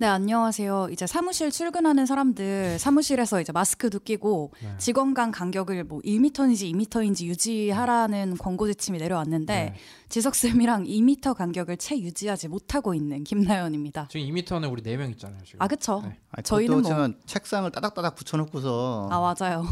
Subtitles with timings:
[0.00, 4.72] 네 안녕하세요 이제 사무실 출근하는 사람들 사무실에서 이제 마스크도 끼고 네.
[4.78, 9.74] 직원 간 간격을 뭐 1m인지 2m인지 유지하라는 권고 지침이 내려왔는데 네.
[10.08, 15.40] 지석 쌤이랑 2m 간격을 채 유지하지 못하고 있는 김나연입니다 지금 2m 안에 우리 4명 있잖아요.
[15.44, 15.60] 지금.
[15.60, 16.16] 아 그쵸 네.
[16.30, 19.64] 아니, 저희는 뭐- 책상을 따닥따닥 붙여 놓고서 아 맞아요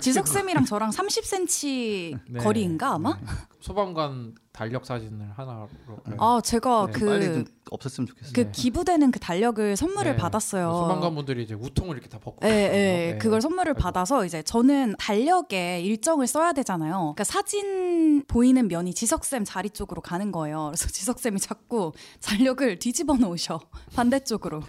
[0.00, 2.40] 지석 그- 쌤이랑 저랑 30cm 네.
[2.40, 3.26] 거리인가 아마 네.
[3.60, 5.68] 소방관 달력 사진을 하나로.
[6.06, 6.16] 네.
[6.20, 8.32] 아 제가 네, 그 빨리 좀 없었으면 좋겠어요.
[8.32, 8.52] 그 네.
[8.52, 10.16] 기부되는 그 달력을 선물을 네.
[10.16, 10.72] 받았어요.
[10.72, 12.46] 소방관 분들이 이제 우통을 이렇게 다 벗고.
[12.46, 12.72] 예, 예, 있거든요.
[13.14, 13.18] 네.
[13.18, 13.80] 그걸 선물을 아이고.
[13.80, 16.92] 받아서 이제 저는 달력에 일정을 써야 되잖아요.
[16.98, 20.66] 그러니까 사진 보이는 면이 지석 쌤 자리 쪽으로 가는 거예요.
[20.66, 23.58] 그래서 지석 쌤이 자꾸 달력을 뒤집어 놓으셔.
[23.96, 24.62] 반대쪽으로.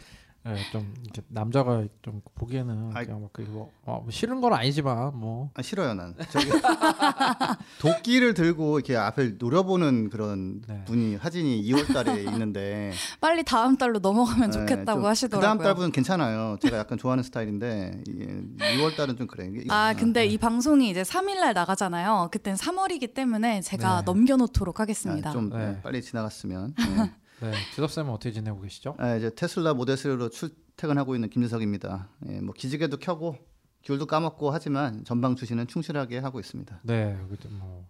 [0.45, 3.05] 네, 좀 이렇게 남자가 좀 보기에는 아이.
[3.05, 6.13] 그냥 막 그게 뭐, 어, 뭐 싫은 건 아니지만 뭐 아, 싫어요 난.
[6.29, 6.45] 저기
[7.81, 10.83] 도끼를 들고 이렇게 앞을 노려보는 그런 네.
[10.85, 15.41] 분이 사진이 2월달에 있는데 빨리 다음 달로 넘어가면 네, 좋겠다고 좀 하시더라고요.
[15.41, 16.57] 그 다음 달분은 괜찮아요.
[16.61, 19.49] 제가 약간 좋아하는 스타일인데 2월달은 좀 그래.
[19.69, 22.29] 아, 근데 이 방송이 이제 3일날 나가잖아요.
[22.31, 24.05] 그땐 3월이기 때문에 제가 네.
[24.05, 25.29] 넘겨놓도록 하겠습니다.
[25.31, 25.79] 아, 좀 네.
[25.81, 26.75] 빨리 지나갔으면.
[27.41, 27.52] 네.
[27.52, 28.95] 네, 지섭 쌤은 어떻게 지내고 계시죠?
[28.97, 32.09] 아, 이제 테슬라 모델 3로 출퇴근하고 있는 김재석입니다.
[32.28, 33.38] 예, 뭐 기지개도 켜고
[33.83, 36.80] 귤도 까먹고 하지만 전방 주시는 충실하게 하고 있습니다.
[36.83, 37.17] 네,
[37.52, 37.88] 뭐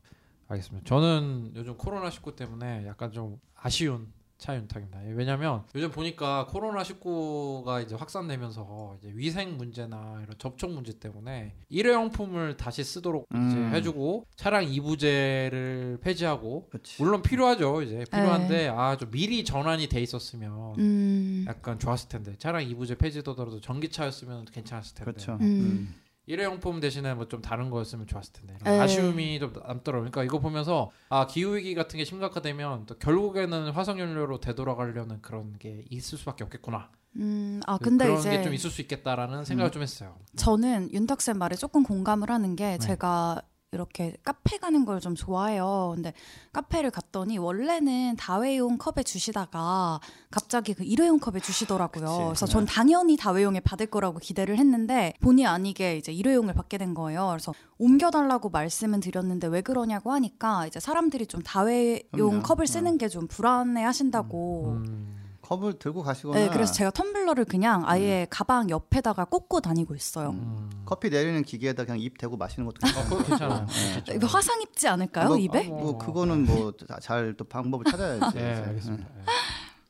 [0.47, 0.88] 알겠습니다.
[0.88, 5.08] 저는 요즘 코로나 19 때문에 약간 좀 아쉬운 차윤탁입니다.
[5.08, 11.55] 예, 왜냐하면 요즘 보니까 코로나 19가 이제 확산되면서 이제 위생 문제나 이런 접촉 문제 때문에
[11.69, 13.72] 일회용품을 다시 쓰도록 이제 음.
[13.73, 17.02] 해주고 차량 이부제를 폐지하고 그렇지.
[17.02, 17.81] 물론 필요하죠.
[17.81, 23.59] 이제 필요한데 아 좀 미리 전환이 돼 있었으면 음, 약간 좋았을 텐데 차량 이부제 폐지되더라도
[23.59, 25.38] 전기차였으면 괜찮았을 텐데 그렇죠.
[25.41, 25.94] 음.
[26.28, 26.31] 음.
[26.31, 28.80] 일회용품 대신에 뭐 좀 다른 거였으면 좋았을 텐데 에.
[28.80, 30.12] 아쉬움이 좀 남더라고요.
[30.12, 35.58] 그러니까 이거 보면서 아 기후 위기 같은 게 심각하되면 또 결국에는 화석 연료로 되돌아가려는 그런
[35.58, 36.90] 게 있을 수밖에 없겠구나.
[37.18, 38.22] 음, 아, 근데 그런.
[38.22, 40.16] 게 좀 있을 수 있겠다라는 생각을 좀 했어요.
[40.36, 42.78] 저는 윤탁 쌤 말에 조금 공감을 하는 게 네.
[42.78, 43.42] 제가
[43.75, 45.91] 이렇게 카페 가는 걸 좀 좋아해요.
[45.94, 46.13] 근데
[46.53, 50.00] 카페를 갔더니 원래는 다회용 컵에 주시다가
[50.31, 52.06] 갑자기 그 일회용 컵에 주시더라고요.
[52.06, 52.24] 그치.
[52.25, 52.52] 그래서 네.
[52.52, 57.28] 전 당연히 다회용에 받을 거라고 기대를 했는데 본의 아니게 이제 일회용을 받게 된 거예요.
[57.30, 62.42] 그래서 옮겨달라고 말씀은 드렸는데 왜 그러냐고 하니까 이제 사람들이 좀 다회용 그럼요.
[62.42, 64.78] 컵을 쓰는 게 좀 불안해 하신다고.
[64.88, 70.29] 음, 컵을 들고 가시거나 네, 그래서 제가 텀블러를 그냥 아예 가방 옆에다가 꽂고 다니고 있어요.
[70.31, 70.69] 음.
[70.85, 73.66] 커피 내리는 기계에다 그냥 입 대고 마시는 것도 어, 그거 괜찮아요.
[73.67, 74.13] 괜찮죠.
[74.13, 75.63] 이거 화상 입지 않을까요, 뭐, 입에?
[75.67, 78.38] 뭐, 뭐 그거는 뭐 잘 또 방법을 찾아야지.
[78.38, 79.07] 네, 알겠습니다.
[79.19, 79.22] 예.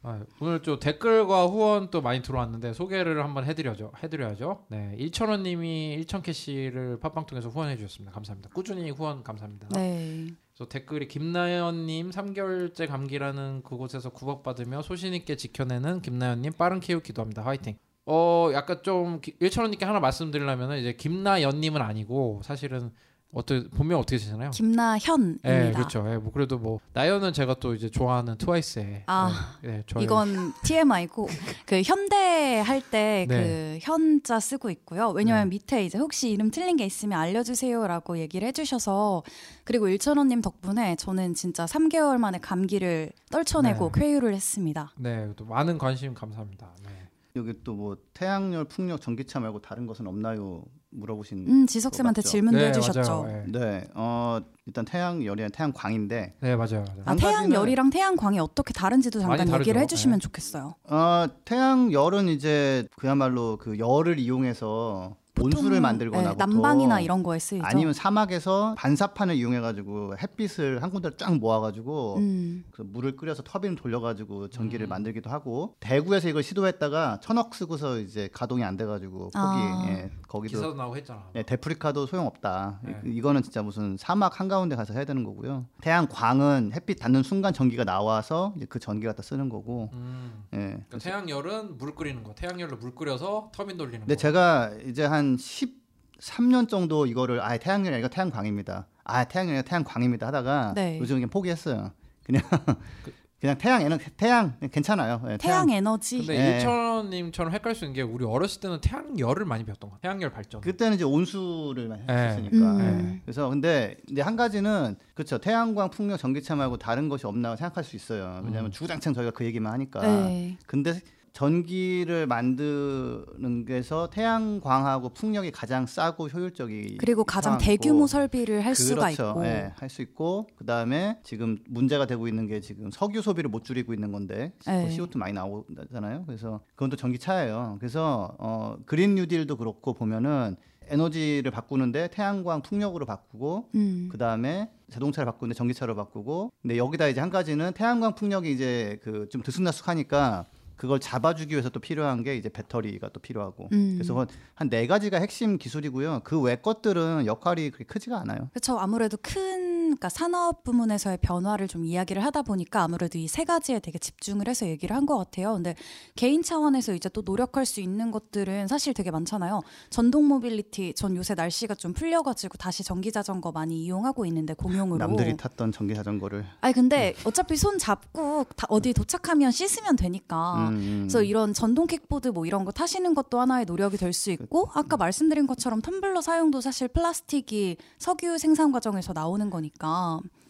[0.08, 3.92] 아, 오늘 또 댓글과 후원 또 많이 들어왔는데 소개를 한번 해드려죠.
[4.04, 4.66] 해드려야죠.
[4.70, 8.12] 네, 1,000원님이 1,000캐시를 팟빵 통해서 후원해 주셨습니다.
[8.14, 8.50] 감사합니다.
[8.54, 9.68] 꾸준히 후원 감사합니다.
[9.72, 10.28] 네.
[10.56, 17.44] 그래서 댓글이 김나연님 3개월째 감기라는 그곳에서 구박받으며 소신 있게 지켜내는 김나연님 빠른 키우 기도합니다.
[17.44, 17.78] 화이팅.
[18.06, 22.94] 어 약간 좀 1,000원님께 하나 말씀드리려면 이제 김나연님은 아니고 사실은
[23.34, 24.52] 어떻게 본명 어떻게 되잖아요.
[24.52, 25.50] 김나현입니다.
[25.50, 26.06] 네, 그렇죠.
[26.10, 30.54] 예, 뭐 그래도 뭐 나연은 제가 또 이제 좋아하는 트와이스의 아, 네, 네, 저의- 이건
[30.64, 31.28] TMI고
[31.68, 33.80] 그 현대 할 때그 네.
[33.82, 35.10] 현자 쓰고 있고요.
[35.10, 35.56] 왜냐면 네.
[35.58, 39.24] 밑에 이제 혹시 이름 틀린 게 있으면 알려주세요라고 얘기를 해주셔서
[39.66, 44.00] 그리고 일천원님 덕분에 저는 진짜 3개월 만에 감기를 떨쳐내고 네.
[44.00, 44.94] 쾌유를 했습니다.
[44.98, 46.72] 네, 또 많은 관심 감사합니다.
[46.86, 46.90] 네.
[47.36, 50.64] 여기 또 뭐 태양열, 풍력, 전기차 말고 다른 것은 없나요?
[50.96, 51.46] 물어보신.
[51.48, 52.30] 음 지석 쌤한테 맞죠?
[52.30, 53.00] 질문도 네, 해주셨죠.
[53.24, 53.44] 맞아요.
[53.48, 53.60] 네.
[53.60, 56.84] 네, 어 일단 태양 열이 태양 광인데 네, 맞아요.
[56.88, 57.02] 맞아요.
[57.06, 59.80] 아, 한 태양 열이랑 태양 광이 어떻게 다른지도 잠깐 얘기를.
[59.82, 60.24] 해주시면 네.
[60.24, 60.76] 좋겠어요.
[60.86, 67.66] 어 태양 열은 이제 그야말로 그 열을 이용해서 온수를 만들거나 네, 난방이나 이런 거에 쓰이죠.
[67.66, 72.64] 아니면 사막에서 반사판을 이용해 가지고 햇빛을 한 군데 쫙 모아 가지고 음.
[72.72, 74.90] 그 물을 끓여서 터빈을 돌려 가지고 전기를 음.
[74.90, 79.86] 만들기도 하고 대구에서 이걸 시도했다가 천억 쓰고서 이제 가동이 안 돼 가지고 포기 아.
[79.88, 81.24] 예, 거기도 기사도 나오고 했잖아.
[81.36, 82.80] 예, 데프리카도 소용없다.
[82.84, 83.00] 네.
[83.06, 85.66] 이- 이거는 진짜 무슨 사막 한 가운데 가서 해야 되는 거고요.
[85.82, 89.90] 태양 광은 햇빛 닿는 순간 전기가 나와서 이제 그 전기 갖다 쓰는 거고.
[89.94, 90.44] 음.
[90.54, 90.58] 예.
[90.90, 92.34] 그러니까 태양열은 물 끓이는 거.
[92.36, 94.20] 태양열로 물 끓여서 터빈 돌리는 근데 거.
[94.20, 98.88] 제가 이제 한 13년 정도 이거를 아 태양열이 아니라 태양광입니다.
[99.04, 101.00] 아 태양열이 아니라 태양광입니다 하다가 네.
[101.00, 101.92] 요즘 그냥 포기했어요.
[102.24, 102.42] 그냥
[103.46, 105.22] 그냥 태양 에너 태양 괜찮아요.
[105.30, 106.18] 예, 태양 에너지.
[106.20, 106.56] 근데 네.
[106.56, 110.14] 일천님처럼 헷갈릴 수 있는 게 우리 어렸을 때는 태양열을 많이 배웠던 것 같아요.
[110.14, 110.62] 태양열 발전.
[110.62, 112.14] 그때는 이제 온수를 많이 네.
[112.14, 112.56] 했으니까.
[112.58, 112.80] 음.
[113.18, 113.22] 예.
[113.24, 115.38] 그래서 근데 이제 한 가지는 그렇죠.
[115.38, 118.42] 태양광, 풍력, 전기차 말고 다른 것이 없나 생각할 수 있어요.
[118.44, 118.72] 왜냐하면 음.
[118.72, 120.02] 주구장창 저희가 그 얘기만 하니까.
[120.02, 120.58] 네.
[120.66, 121.00] 근데
[121.36, 127.58] 전기를 만드는 게서 태양광하고 풍력이 가장 싸고 효율적이 그리고 가장.
[127.58, 129.32] 대규모 설비를 할 수가 그렇죠.
[129.32, 129.46] 있고.
[129.46, 134.14] 예, 할수 있고 그다음에 지금 문제가 되고 있는 게 지금 석유 소비를 못 줄이고 있는
[134.14, 134.88] 건데 네.
[134.88, 136.24] CO2 많이 나오잖아요.
[136.26, 137.76] 그래서 그건 또 전기차예요.
[137.80, 140.56] 그래서 어 그린 뉴딜도 그렇고 보면은
[140.88, 144.08] 에너지를 바꾸는데 태양광 풍력으로 바꾸고 음.
[144.10, 150.46] 그다음에 자동차를 바꾸는데 전기차로 바꾸고 근데 여기다 이제 한 가지는 태양광 풍력이 이제 그좀 들쑥날쑥하니까
[150.76, 153.94] 그걸 잡아주기 위해서 또 필요한 게 이제 배터리가 또 필요하고 음.
[153.98, 154.16] 그래서
[154.56, 156.22] 한 네 가지가 핵심 기술이고요.
[156.24, 158.50] 그 외 것들은 역할이 그렇게 크지가 않아요.
[158.52, 158.78] 그렇죠.
[158.78, 159.65] 아무래도 큰
[159.96, 164.66] 그러니까 산업 부문에서의 변화를 좀 이야기를 하다 보니까 아무래도 이 세 가지에 되게 집중을 해서
[164.68, 165.54] 얘기를 한 것 같아요.
[165.54, 165.76] 근데
[166.16, 169.62] 개인 차원에서 이제 또 노력할 수 있는 것들은 사실 되게 많잖아요.
[169.90, 174.98] 전동 모빌리티, 전 요새 날씨가 좀 풀려가지고 다시 전기 자전거 많이 이용하고 있는데 공용으로.
[174.98, 180.70] 남들이 탔던 전기 자전거를 아니 근데 어차피 손 잡고 다 어디 도착하면 씻으면 되니까.
[180.70, 180.98] 음, 음.
[181.02, 184.96] 그래서 이런 전동 킥보드 뭐 이런 거 타시는 것도 하나의 노력이 될 수 있고 아까
[184.98, 189.85] 말씀드린 것처럼 텀블러 사용도 사실 플라스틱이 석유 생산 과정에서 나오는 거니까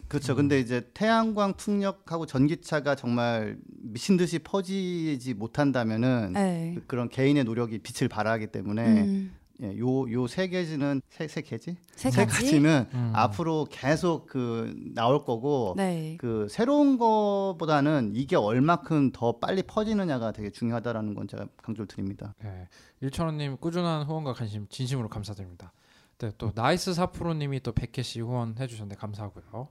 [0.08, 0.36] 그렇죠.
[0.36, 6.72] 근데 이제 태양광 풍력하고 전기차가 정말 미친 듯이 퍼지지 못한다면은 네.
[6.76, 11.40] 그- 그런 개인의 노력이 빛을 바래기 때문에 음, 예, 요 요 세 개지는 세, 세
[11.40, 12.44] 개지 세세 가지.
[12.44, 13.10] 가지는 음.
[13.14, 16.16] 앞으로 계속 그 나올 거고 네.
[16.20, 22.34] 그 새로운 거보다는 이게 얼마큼 더 빨리 퍼지느냐가 되게 중요하다라는 건 제가 강조를 드립니다.
[22.44, 22.68] 네.
[23.00, 25.72] 일천원님 꾸준한 후원과 관심 진심으로 감사드립니다.
[26.18, 29.68] 네, 또 나이스 사프로님이 또 100개씩 후원해 주셨는데 감사하고요.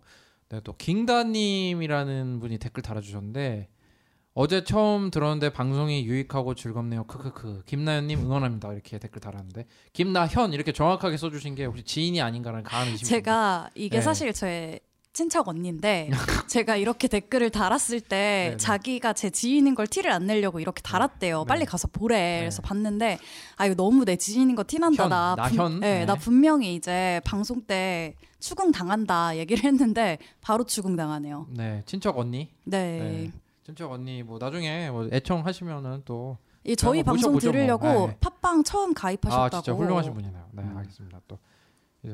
[0.50, 3.70] 네, 또 킹다님이라는 분이 댓글 달아주셨는데
[4.38, 7.06] 어제 처음 들었는데 방송이 유익하고 즐겁네요.
[7.06, 7.64] 크크크.
[7.66, 8.74] 김나연님 응원합니다.
[8.74, 13.98] 이렇게 댓글 달았는데 김나현 이렇게 정확하게 써주신 게 혹시 지인이 아닌가라는 가한 의심이 제가 이게
[13.98, 14.02] 네.
[14.02, 14.82] 사실 제
[15.16, 16.10] 친척 언니인데
[16.48, 18.58] 제가 이렇게 댓글을 달았을 때 네네.
[18.58, 21.40] 자기가 제 지인인 걸 티를 안 내려고 이렇게 달았대요.
[21.40, 21.46] 네.
[21.48, 22.16] 빨리 가서 보래.
[22.18, 22.40] 네.
[22.42, 23.18] 그래서 봤는데
[23.56, 25.04] 아 이거 너무 내 지인인 거 티난다.
[25.04, 25.80] 현, 나, 나 분- 현?
[25.80, 26.06] 네, 네.
[26.06, 31.48] 나 분명히 이제 방송 때 추궁 당한다 얘기를 했는데 바로 추궁 당하네요.
[31.50, 32.52] 네, 친척 언니.
[32.66, 33.00] 네.
[33.00, 33.32] 네.
[33.66, 36.38] 친척 언니 뭐 나중에 뭐 애청하시면은 또
[36.68, 37.40] 이 저희 방송 뭐.
[37.40, 38.18] 들으려고 네.
[38.20, 39.44] 팟빵 처음 가입하셨다고.
[39.58, 40.46] 아 진짜 훌륭하신 분이네요.
[40.52, 40.78] 네 음.
[40.78, 41.22] 알겠습니다.
[41.28, 41.38] 또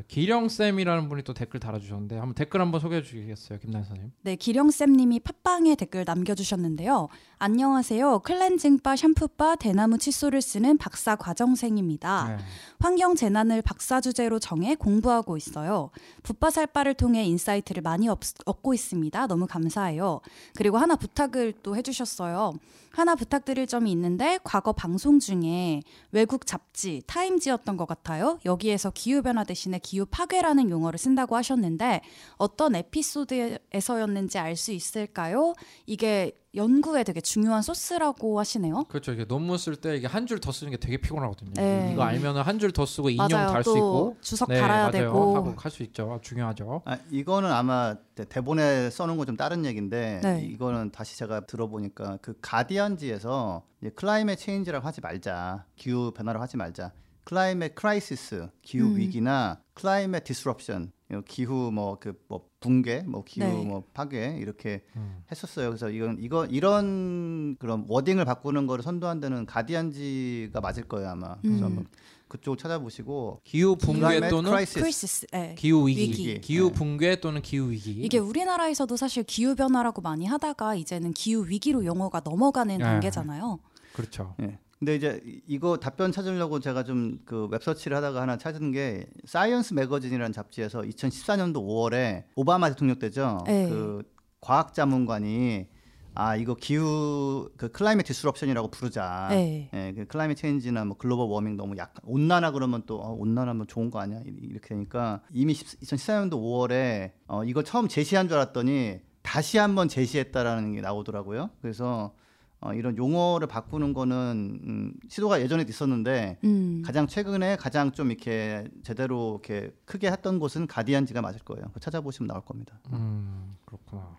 [0.07, 4.11] 기령 쌤이라는 분이 또 댓글 달아주셨는데 한번 댓글 한번 소개해 주시겠어요, 김난사님?
[4.21, 7.09] 네, 기령쌤님이 팟빵에 댓글 남겨주셨는데요.
[7.39, 8.19] 안녕하세요.
[8.19, 12.37] cleansing bar, 샴푸 bar, 대나무 칫솔을 쓰는 박사 과정생입니다.
[12.37, 12.43] 네.
[12.79, 15.89] 환경 재난을 박사 주제로 정해 공부하고 있어요.
[16.23, 19.27] 붓바살바를 통해 insight를 많이 얻, 얻고 있습니다.
[19.27, 20.21] 너무 감사해요.
[20.55, 22.53] 그리고 하나 부탁을 또 해주셨어요.
[22.91, 28.39] 하나 부탁드릴 점이 있는데 과거 방송 중에 외국 잡지 타임지였던 것 같아요.
[28.45, 32.01] 여기에서 기후 변화 대신에 기후 파괴라는 용어를 쓴다고 하셨는데
[32.37, 35.53] 어떤 에피소드에서였는지 알 수 있을까요?
[35.85, 38.83] 이게 연구에 되게 중요한 소스라고 하시네요.
[38.89, 39.13] 그렇죠.
[39.13, 41.53] 이게 논문 쓸 때 이게 한 줄 더 쓰는 게 되게 피곤하거든요.
[41.55, 41.91] 네.
[41.93, 43.27] 이거 알면은 한줄 더 쓰고 인용.
[43.29, 44.91] 달수또 있고 주석 네, 달아야 맞아요.
[44.91, 45.35] 되고.
[45.35, 46.19] 하고 할 수 있죠.
[46.21, 46.81] 중요하죠.
[46.85, 50.41] 아, 이거는 아마 대- 대본에 써놓은 건 좀 다른 얘기인데 네.
[50.43, 53.63] 이거는 다시 제가 들어보니까 그 가디언지에서
[53.95, 56.91] climate change라고 하지 말자 기후 변화라고 하지 말자
[57.23, 58.97] climate crisis 기후 음.
[58.97, 60.91] 위기나 climate disruption
[61.27, 63.65] 기후 뭐그뭐 붕괴 뭐 기후 네.
[63.65, 65.23] 뭐 파괴 이렇게 음.
[65.29, 65.69] 했었어요.
[65.69, 71.35] 그래서 이건 이거 이런 그런 wording을 바꾸는 거를 선도한 데는 가디언지가 맞을 거예요 아마.
[71.41, 71.63] 그래서 음.
[71.63, 71.87] 한번
[72.27, 75.25] 그쪽 찾아보시고 기후 붕괴 또는 crisis.
[75.31, 75.55] 네.
[75.57, 76.39] 기후 위기, 위기.
[76.39, 76.73] 기후 네.
[76.73, 77.91] 붕괴 또는 기후 위기.
[77.93, 82.83] 이게 우리나라에서도 사실 기후 변화라고 많이 하다가 이제는 기후 위기로 용어가 넘어가는 네.
[82.83, 83.59] 단계잖아요.
[83.93, 84.35] 그렇죠.
[84.41, 84.59] 예.
[84.81, 89.05] 근데 이제 이- 이거 답변 찾으려고 제가 좀 그 web search를 하다가 하나 찾은 게
[89.25, 93.37] Science Magazine이라는 잡지에서 2014년도 5월에 오바마 대통령 때죠.
[93.45, 93.69] 네.
[93.69, 94.01] 그
[94.39, 95.67] 과학 자문관이
[96.15, 99.27] 아 이거 기후 그 climate disruption이라고 부르자.
[99.29, 99.69] 네.
[99.71, 103.91] 예, 그 climate change나 뭐 global warming 너무 약간 온난화 그러면 또 어, 온난화면 좋은
[103.91, 109.59] 거 아니야 이- 이렇게 되니까 이미 2014년도 5월에 어, 이걸 처음 제시한 줄 알았더니 다시
[109.59, 111.51] 한번 제시했다라는 게 나오더라고요.
[111.61, 112.13] 그래서
[112.61, 116.83] 어, 이런 용어를 바꾸는 거는 음, 시도가 예전에 있었는데 음.
[116.85, 121.65] 가장 최근에 가장 좀 이렇게 제대로 이렇게 크게 했던 곳은 가디언지가 맞을 거예요.
[121.69, 122.79] 그거 찾아보시면 나올 겁니다.
[122.93, 124.15] 음 그렇구나.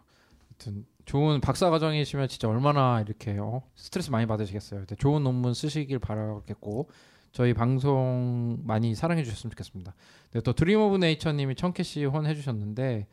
[0.49, 3.62] 하여튼 좋은 박사 과정이시면 진짜 얼마나 이렇게 어?
[3.76, 4.87] 스트레스 많이 받으시겠어요.
[4.99, 6.88] 좋은 논문 쓰시길 바라겠고
[7.30, 9.94] 저희 방송 많이 사랑해 주셨으면 좋겠습니다.
[10.32, 13.06] 네, 또 드림 오브 네이처님이 천 캐시 후원해 주셨는데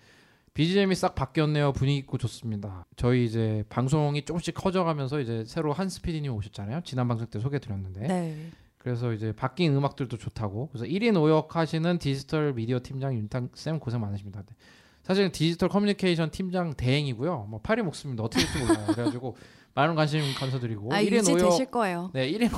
[0.54, 1.74] BGM이 싹 바뀌었네요.
[1.74, 2.86] 분위기 있고 좋습니다.
[2.96, 6.82] 저희 이제 방송이 조금씩 커져가면서 이제 새로 한스 PD님 오셨잖아요.
[6.84, 8.52] 지난 방송 때 소개드렸는데 네.
[8.78, 10.70] 그래서 이제 바뀐 음악들도 좋다고.
[10.70, 14.42] 그래서 1인 5역 하시는 디지털 미디어 팀장 윤탕 쌤 고생 많으십니다.
[14.42, 14.56] 네.
[15.04, 17.48] 사실은 디지털 커뮤니케이션 팀장 대행이고요.
[17.50, 18.24] 뭐 팔이 목숨입니다.
[18.24, 18.86] 어떻게 될지 몰라요.
[18.94, 19.38] 그래가지고
[19.76, 22.12] 많은 관심 감사드리고 아 1인 유지 5역 되실 거예요.
[22.14, 22.50] 네, 1인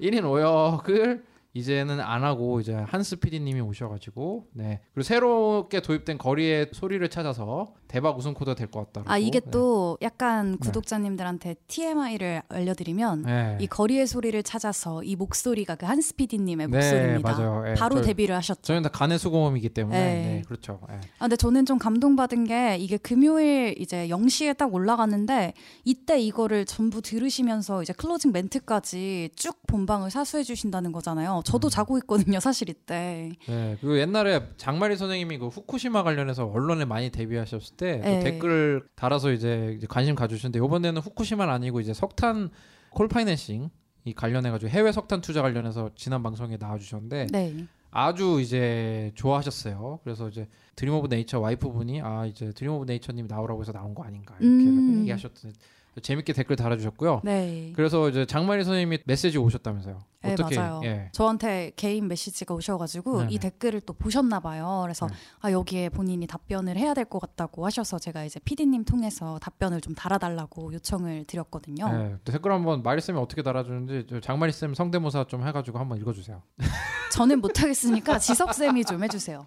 [0.00, 1.22] 1인 5역을
[1.54, 4.80] 이제는 안 하고 이제 한스 PD님이 오셔가지고 네.
[4.94, 9.02] 그리고 새롭게 도입된 거리의 소리를 찾아서 대박 웃음 코드가 될 것 같다.
[9.10, 9.50] 아 이게 네.
[9.50, 13.58] 또 약간 구독자님들한테 TMI를 알려드리면 네.
[13.60, 17.32] 이 거리의 소리를 찾아서 이 목소리가 그 한스 PD님의 네, 목소리입니다.
[17.32, 17.62] 맞아요.
[17.64, 18.62] 네, 바로 저- 데뷔를 하셨죠.
[18.62, 20.14] 저희는 가내 수공업이기 때문에 네.
[20.14, 20.80] 네, 그렇죠.
[20.88, 20.94] 네.
[21.18, 25.52] 아, 근데 저는 좀 감동받은 게 이게 금요일 이제 0시에 딱 올라갔는데
[25.84, 31.42] 이때 이거를 전부 들으시면서 이제 클로징 멘트까지 쭉 본방을 사수해 주신다는 거잖아요.
[31.44, 31.70] 저도 음.
[31.70, 33.32] 자고 있거든요, 사실 이때.
[33.46, 38.20] 네, 그리고 옛날에 장마리 선생님이 그 후쿠시마 관련해서 언론에 많이 데뷔하셨을 때또 네.
[38.20, 42.50] 댓글 달아서 이제, 관심 가주셨는데 이번에는 후쿠시마는 아니고 이제 석탄
[42.90, 43.70] coal financing
[44.04, 47.66] 이 관련해가지고 해외 석탄 투자 관련해서 지난 방송에 나와주셨는데 네.
[47.90, 50.00] 아주 이제 좋아하셨어요.
[50.02, 54.02] 그래서 이제 드림 오브 네이처 와이프분이 아 이제 드림 오브 네이처님 나오라고 해서 나온 거
[54.02, 55.00] 아닌가 이렇게 음.
[55.00, 55.52] 얘기하셨던
[56.00, 57.20] 재밌게 댓글 달아주셨고요.
[57.24, 57.72] 네.
[57.76, 59.98] 그래서 이제 장마리 선생님이 메시지 오셨다면서요.
[60.22, 60.56] 네, 어떻게?
[60.56, 60.80] 맞아요.
[60.84, 61.08] 예.
[61.12, 63.32] 저한테 개인 메시지가 오셔가지고 네네.
[63.32, 64.80] 이 댓글을 또 보셨나 봐요.
[64.84, 65.14] 그래서 네.
[65.40, 69.94] 아 여기에 본인이 답변을 해야 될 것 같다고 하셔서 제가 이제 PD님 통해서 답변을 좀
[69.94, 71.88] 달아달라고 요청을 드렸거든요.
[71.92, 75.98] 네, 또 댓글 한번 마리 쌤이 어떻게 달아주는지 저 장마리 쌤 성대모사 좀 해가지고 한번
[75.98, 76.40] 읽어주세요.
[77.12, 79.44] 저는 못하겠으니까 지석 쌤이 좀 해주세요.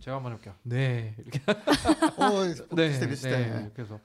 [0.00, 0.54] 제가 한번 해볼게요.
[0.62, 1.40] 네 이렇게
[2.22, 3.30] 어, 네, 비슷해 비슷해.
[3.30, 3.98] 네, 이렇게 해서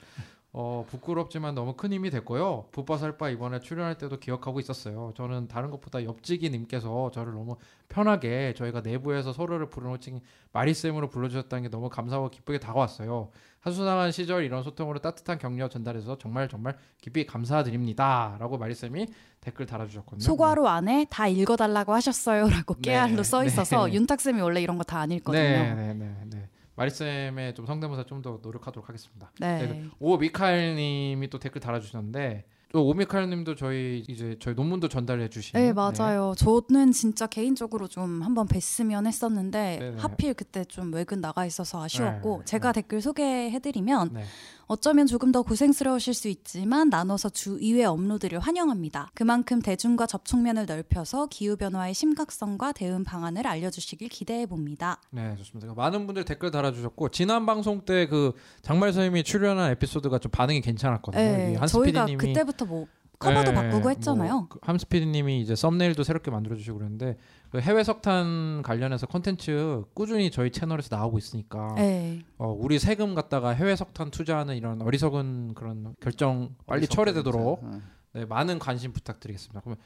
[0.55, 2.65] 어, 부끄럽지만 너무 큰 힘이 됐고요.
[2.71, 5.11] 붓바살바 이번에 출연할 때도 기억하고 있었어요.
[5.17, 7.57] 저는 다른 것보다 옆지기님께서 저를 너무
[7.89, 13.29] 편하게 저희가 내부에서 서로를 부르노칭 마리쌤으로 불러주셨다는 게 너무 감사하고 기쁘게 다가왔어요.
[13.61, 18.35] 하수상한 시절 이런 소통으로 따뜻한 격려 전달해서 정말 정말 깊이 감사드립니다.
[18.39, 19.07] 라고 마리쌤이
[19.41, 20.19] 댓글 달아주셨거든요.
[20.23, 23.93] 소괄호 안에 다 읽어달라고 하셨어요 라고 네, 깨알로 써 있어서 네.
[23.95, 25.41] 윤탁 쌤이 원래 이런 거 다 안 읽거든요.
[25.41, 26.49] 네, 네, 네, 네.
[26.75, 29.31] 마리쌤의 좀 성대모사 좀 더 노력하도록 하겠습니다.
[29.39, 29.67] 네.
[29.67, 35.59] 네, 오 미카엘님이 또 댓글 달아주셨는데 또 오미카엘님도 저희 이제 저희 논문도 전달해 주신.
[35.59, 36.33] 네, 맞아요.
[36.35, 39.97] 저는 진짜 개인적으로 좀 한번 뵀으면 했었는데 네네.
[39.99, 42.81] 하필 그때 좀 외근 나가 있어서 아쉬웠고 네, 제가 네.
[42.81, 44.23] 댓글 소개해드리면 네.
[44.67, 49.09] 어쩌면 조금 더 고생스러우실 수 있지만 나눠서 주 2회 업로드를 환영합니다.
[49.13, 55.01] 그만큼 대중과 접촉면을 넓혀서 기후 변화의 심각성과 대응 방안을 알려주시길 기대해 봅니다.
[55.11, 55.73] 네, 좋습니다.
[55.73, 61.21] 많은 분들 댓글 달아주셨고 지난 방송 때 그 장말 선생님이 출연한 에피소드가 좀 반응이 괜찮았거든요.
[61.23, 62.85] 네, 저희가 PD님이 그때부터 뭐
[63.19, 64.47] 커버도 네, 바꾸고 뭐 했잖아요.
[64.49, 70.51] 그 함스 PD님이 이제 썸네일도 새롭게 만들어주시고 그랬는데 그 해외 석탄 관련해서 콘텐츠 꾸준히 저희
[70.51, 72.23] 채널에서 나오고 있으니까 네.
[72.37, 77.63] 어, 우리 세금 갖다가 해외 석탄 투자하는 이런 어리석은 그런 결정 빨리 철회되도록.
[77.63, 77.81] 어.
[78.13, 79.61] 네, 많은 관심 부탁드리겠습니다.
[79.61, 79.77] 그러면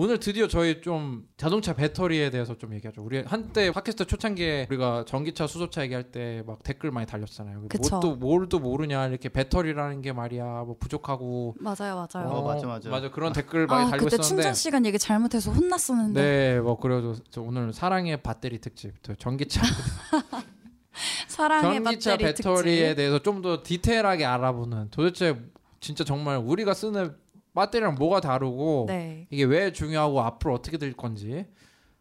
[0.00, 3.02] 오늘 드디어 저희 좀 자동차 배터리에 대해서 좀 얘기하죠.
[3.02, 7.62] 우리 한때 팟캐스트 초창기에 우리가 전기차, 수소차 얘기할 때 막 댓글 많이 달렸잖아요.
[7.80, 12.28] 뭣도 뭘도 모르냐 이렇게 배터리라는 게 말이야 뭐 부족하고 맞아요, 맞아요.
[12.28, 12.88] 어, 맞아, 맞아.
[12.90, 16.78] 맞아 그런 댓글 많이 아 달고 그때 있었는데 충전 시간 얘기 잘못해서 혼났었는데 네, 뭐
[16.78, 19.60] 그래도 저 오늘 사랑의 배터리 특집, 또 전기차
[21.26, 22.96] 사랑의 전기차 배터리 배터리에 특집.
[22.96, 25.36] 대해서 좀 더 디테일하게 알아보는 도대체
[25.80, 27.14] 진짜 정말 우리가 쓰는
[27.58, 29.26] 배터리랑 뭐가 다르고 네.
[29.30, 31.46] 이게 왜 중요하고 앞으로 어떻게 될 건지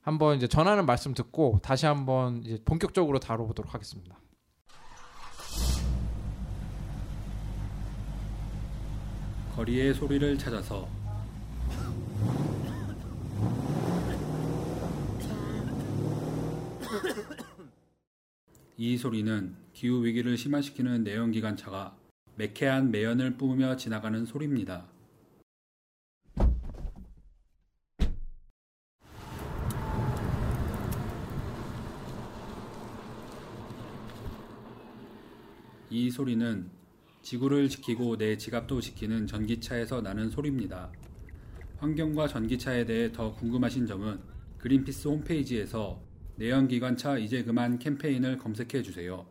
[0.02, 4.18] 한번 이제 전하는 말씀 듣고 다시 한번 이제 본격적으로 다뤄보도록 하겠습니다.
[9.56, 10.88] 거리의 소리를 찾아서
[18.78, 21.98] 이 소리는 기후 위기를 심화시키는 내연기관차가
[22.36, 24.86] 매캐한 매연을 뿜으며 지나가는 소리입니다.
[35.98, 36.70] 이 소리는
[37.24, 40.92] 지구를 지키고 내 지갑도 지키는 전기차에서 나는 소리입니다.
[41.77, 44.20] 환경과 전기차에 대해 더 궁금하신 점은
[44.60, 46.00] 그린피스 홈페이지에서
[46.36, 49.25] 내연기관차 이제 그만 캠페인을 검색해 주세요.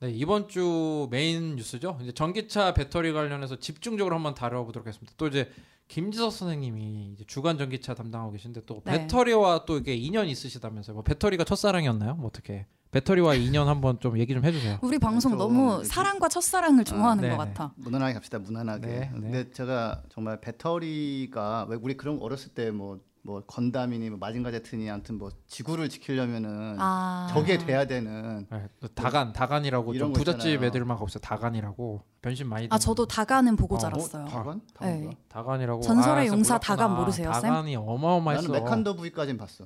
[0.00, 1.98] 네, 이번 주 메인 뉴스죠.
[2.02, 5.12] 이제 전기차 배터리 관련해서 집중적으로 한번 다뤄보도록 하겠습니다.
[5.16, 5.52] 또 이제
[5.86, 8.98] 김지석 선생님이 이제 주간 전기차 담당하고 계신데 또 네.
[8.98, 10.94] 배터리와 또 이게 인연 있으시다면서요.
[10.94, 12.16] 뭐 배터리가 첫사랑이었나요?
[12.16, 12.66] 뭐 어떻게?
[12.90, 14.78] 배터리와 인연 한번 좀 얘기 좀 해주세요.
[14.82, 17.36] 우리 방송 저 너무 사랑과 첫사랑을 좋아하는 네네.
[17.36, 17.72] 것 같아.
[17.76, 18.86] 무난하게 갑시다 무난하게.
[18.86, 19.10] 네, 네.
[19.12, 24.90] 근데 제가 정말 배터리가 왜 우리 그런 거 어렸을 때뭐 뭐 건담이니 뭐 마징가 제트니
[24.90, 27.28] 아무튼 뭐 지구를 지키려면은 아.
[27.30, 30.62] 저게 돼야 되는 네, 또 다간 다간이라고 좀거 부잣집.
[30.62, 32.66] 애들만 없어 다간이라고 변신 많이.
[32.70, 34.24] 아 저도 다가는 보고 어, 자랐어요.
[34.26, 34.60] 다간?
[34.80, 35.00] 네.
[35.00, 35.10] 다간가?
[35.28, 35.82] 다간이라고.
[35.82, 36.76] 전설의 아, 용사 몰랐구나.
[36.76, 37.42] 다간 모르세요, 쌤?
[37.42, 38.48] 다간이 어마어마했어.
[38.48, 39.64] 나는 메칸더 V까지는 봤어.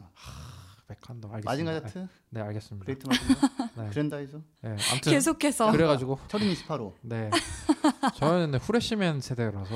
[0.87, 1.51] 메칸더 알겠습니다.
[1.51, 2.85] 마징가 제트, 네, 네, 알겠습니다.
[2.85, 3.41] 그레이트 마징가,
[3.83, 3.91] 네.
[3.91, 6.93] 그랜다이저, 네, 아무튼 계속해서 그래가지고 철인 28호.
[7.03, 7.31] 네
[8.17, 9.75] 저는 근데 후레쉬맨 세대라서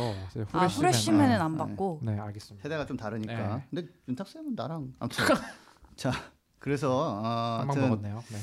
[0.52, 1.34] 아 후레쉬맨 후레쉬맨은 네.
[1.36, 2.62] 안 봤고 네 알겠습니다.
[2.62, 3.56] 세대가 좀 다르니까.
[3.56, 3.66] 네.
[3.70, 5.24] 근데 윤탁 쌤은 나랑 아무튼
[5.96, 6.12] 자
[6.58, 8.22] 그래서 어, 한방 먹었네요.
[8.28, 8.38] 네.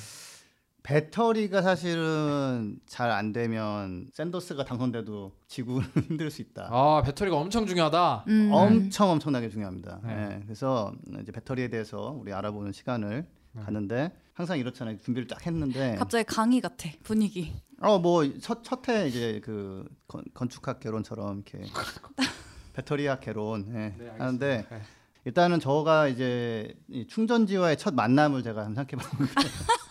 [0.85, 6.67] 배터리가 사실은 잘 안 되면 샌더스가 당선돼도 지구는 힘들 수 있다.
[6.71, 8.25] 아 배터리가 엄청 중요하다.
[8.27, 8.49] 음.
[8.51, 9.99] 엄청 엄청나게 중요합니다.
[10.03, 10.11] 네.
[10.11, 13.61] 예, 그래서 이제 배터리에 대해서 우리 알아보는 시간을 네.
[13.63, 14.97] 갖는데 항상 이렇잖아요.
[14.99, 17.53] 준비를 딱 했는데 갑자기 강의 같아 분위기.
[17.81, 21.65] 어뭐첫첫해 이제 그 건, 건축학 개론처럼 이렇게
[22.73, 24.09] 배터리학 개론 예, 네.
[24.19, 24.81] 하는데 네.
[25.23, 29.33] 일단은 저가 이제 이 충전지와의 첫 만남을 제가 한번 생각해 봤는데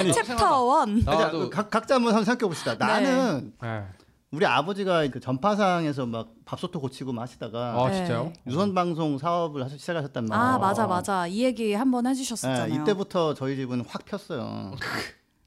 [0.00, 1.04] 아니, 챕터 1.
[1.04, 2.74] 나도 각, 각자 한번 생각해 봅시다.
[2.74, 3.84] 나는 네.
[4.30, 7.96] 우리 아버지가 그 전파상에서 막 밥솥도 고치고 막 하시다가 아 네.
[7.96, 8.32] 진짜요?
[8.46, 10.54] 유선 방송 사업을 하시, 시작하셨단 말이에요.
[10.54, 12.74] 아 맞아 맞아 이 얘기 한번 해주셨었잖아요.
[12.74, 14.72] 예, 이때부터 저희 집은 확 폈어요.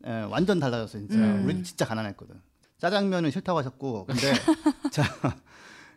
[0.07, 1.15] 예, 완전 달라졌어요, 진짜.
[1.15, 1.45] 음.
[1.45, 2.41] 우리 진짜 가난했거든.
[2.79, 4.33] 짜장면은 싫다고 하셨고, 근데
[4.91, 5.03] 자,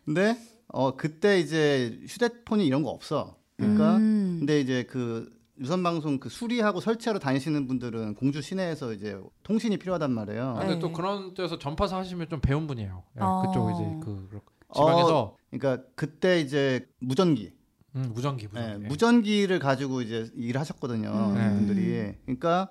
[0.04, 0.36] 근데
[0.68, 3.36] 어 그때 이제 휴대폰이 이런 거 없어.
[3.56, 4.36] 그러니까 음.
[4.40, 5.30] 근데 이제 그
[5.60, 10.50] 유선 방송 그 수리하고 설치하러 다니시는 분들은 공주 시내에서 이제 통신이 필요하단 말이에요.
[10.50, 10.80] 아, 근데 네.
[10.80, 13.02] 또 그런 데서 전파사 하시면 좀 배운 분이에요.
[13.14, 13.42] 네, 어.
[13.46, 14.40] 그쪽 이제 그
[14.74, 17.52] 지방에서 그러니까 그때 이제 무전기,
[17.94, 18.86] 음, 무전기 예, 무전기.
[18.88, 21.10] 무전기를 가지고 이제 일을 하셨거든요.
[21.10, 21.34] 음.
[21.34, 21.48] 네.
[21.50, 22.14] 분들이.
[22.24, 22.70] 그러니까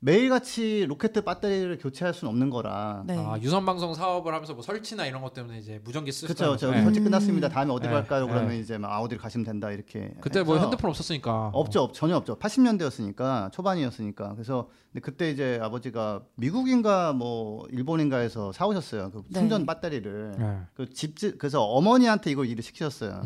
[0.00, 3.02] 매일같이 로켓 배터리를 교체할 수는 없는 거라.
[3.04, 3.16] 네.
[3.18, 6.34] 아 유선 방송 사업을 하면서 뭐 설치나 이런 것 때문에 이제 무전기 쓰시다.
[6.34, 6.56] 그렇죠.
[6.56, 6.82] 저 네.
[6.84, 7.04] 설치 음.
[7.04, 7.48] 끝났습니다.
[7.48, 7.94] 다음에 어디로 네.
[8.00, 8.26] 갈까요?
[8.26, 8.32] 네.
[8.32, 10.14] 그러면 이제 막 아, 어디로 가시면 된다 이렇게.
[10.20, 11.50] 그때 뭐 핸드폰 없었으니까.
[11.52, 12.38] 없죠, 없, 전혀 없죠.
[12.38, 14.34] 80년대였으니까 초반이었으니까.
[14.34, 19.10] 그래서 근데 그때 이제 아버지가 미국인가 뭐 일본인가에서 사 오셨어요.
[19.10, 19.40] 그 네.
[19.40, 20.34] 충전 배터리를.
[20.38, 20.60] 네.
[20.74, 23.22] 그 집, 그래서 어머니한테 이걸 일을 시키셨어요.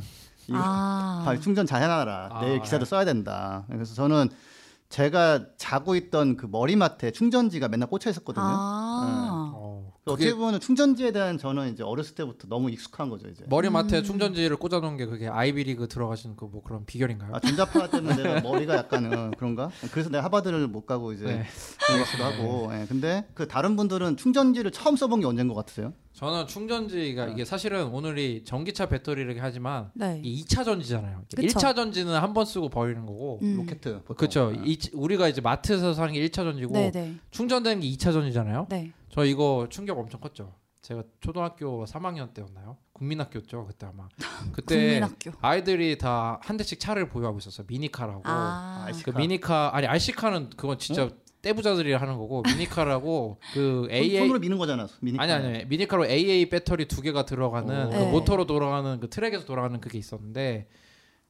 [0.49, 1.25] 이거 아.
[1.27, 2.29] 아, 충전 잘 해놔라.
[2.33, 2.89] 아, 내일 기사도 네.
[2.89, 3.65] 써야 된다.
[3.69, 4.31] 그래서 저는
[4.93, 8.45] 제가 자고 있던 그 머리맡에 충전지가 맨날 꽂혀 있었거든요.
[8.45, 9.53] 아.
[9.55, 13.45] 어, 그 그게 어떻게 보면 충전지에 대한 저는 이제 어렸을 때부터 너무 익숙한 거죠 이제.
[13.49, 14.03] 머리맡에 음.
[14.05, 17.31] 충전지를 꽂아놓은 게 그게 아이비리그 들어가신 그 뭐 그런 비결인가요?
[17.35, 19.71] 아 전자파 때문에 내가 머리가 약간 은 그런가?
[19.93, 21.45] 그래서 내가 하버드를 못 가고 이제 네.
[21.87, 22.71] 그런 것 같기도 하고.
[22.75, 25.93] 예, 근데 그 다른 분들은 충전지를 처음 써본 게 언제인 것 같으세요?
[26.15, 30.21] 저는 충전지가 이게 사실은 오늘이 전기차 배터리를 하지만 네.
[30.23, 31.23] 이게 2차 전지잖아요.
[31.35, 31.43] 그쵸.
[31.59, 33.39] 1차 전지는 한 번 쓰고 버리는 거고.
[33.43, 33.57] 음.
[33.57, 33.81] 로켓.
[34.17, 34.53] 그렇죠.
[34.93, 37.15] 우리가 이제 마트에서 사는 게 1차 전지고 네네.
[37.31, 38.67] 충전되는 게 2차 전지잖아요.
[38.69, 38.93] 네.
[39.13, 40.55] 저 이거 충격 엄청 컸죠.
[40.81, 42.77] 제가 초등학교 3학년 때였나요?
[42.95, 44.09] 국민학교였죠 그때 아마.
[44.53, 45.31] 그때 국민학교.
[45.41, 47.67] 아이들이 다 한 대씩 차를 보유하고 있었어요.
[47.69, 48.23] 미니카라고.
[48.25, 48.89] 아.
[49.05, 51.09] 그 미니카 아니 RC카는 그건 진짜
[51.43, 54.89] 떼부자들이 하는 거고 미니카라고 그 손- AA 손으로 미는 거잖아.
[55.01, 55.19] 미니.
[55.19, 57.91] 아니 아니 미니카로 AA 배터리 두 개가 들어가는 오.
[57.91, 58.11] 그 네.
[58.11, 60.69] 모터로 돌아가는 그 트랙에서 돌아가는 그게 있었는데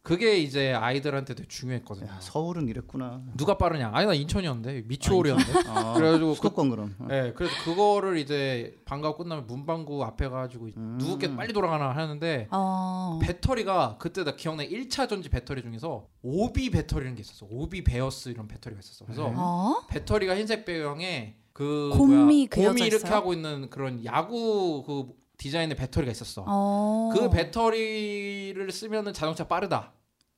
[0.02, 2.08] 그게 이제 아이들한테 되게 중요했거든요.
[2.08, 3.22] 야, 서울은 이랬구나.
[3.36, 3.92] 누가 빠르냐?
[3.94, 5.68] 아니 나 인천이었는데 미추홀이었는데.
[5.68, 6.96] 아, 그래가지고 그, 수도권 그럼.
[6.98, 7.06] 어.
[7.08, 10.98] 네, 그래서 그거를 이제 방과 후 끝나면 문방구 앞에 가지고 음.
[10.98, 13.20] 누구께 빨리 돌아가나 하는데 어.
[13.22, 17.46] 배터리가 그때 나 기억나 1차 전지 배터리 중에서 오비 배터리라는 게 있었어.
[17.48, 19.04] 오비 베어스 이런 배터리가 있었어.
[19.04, 19.34] 그래서 네.
[19.36, 19.84] 어?
[19.88, 23.14] 배터리가 흰색 배경에 그 곰이 뭐야, 곰이 이렇게 있어요?
[23.14, 26.44] 하고 있는 그런 야구 그 디자인의 배터리가 있었어.
[26.46, 27.10] 어.
[27.12, 29.92] 그 배터리를 쓰면은 자동차 빠르다.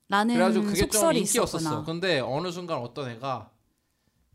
[0.09, 1.59] 라는 그래가지고 그게 좀 속설이 인기였었어.
[1.59, 1.85] 있었구나.
[1.85, 3.51] 근데 어느 순간 어떤 애가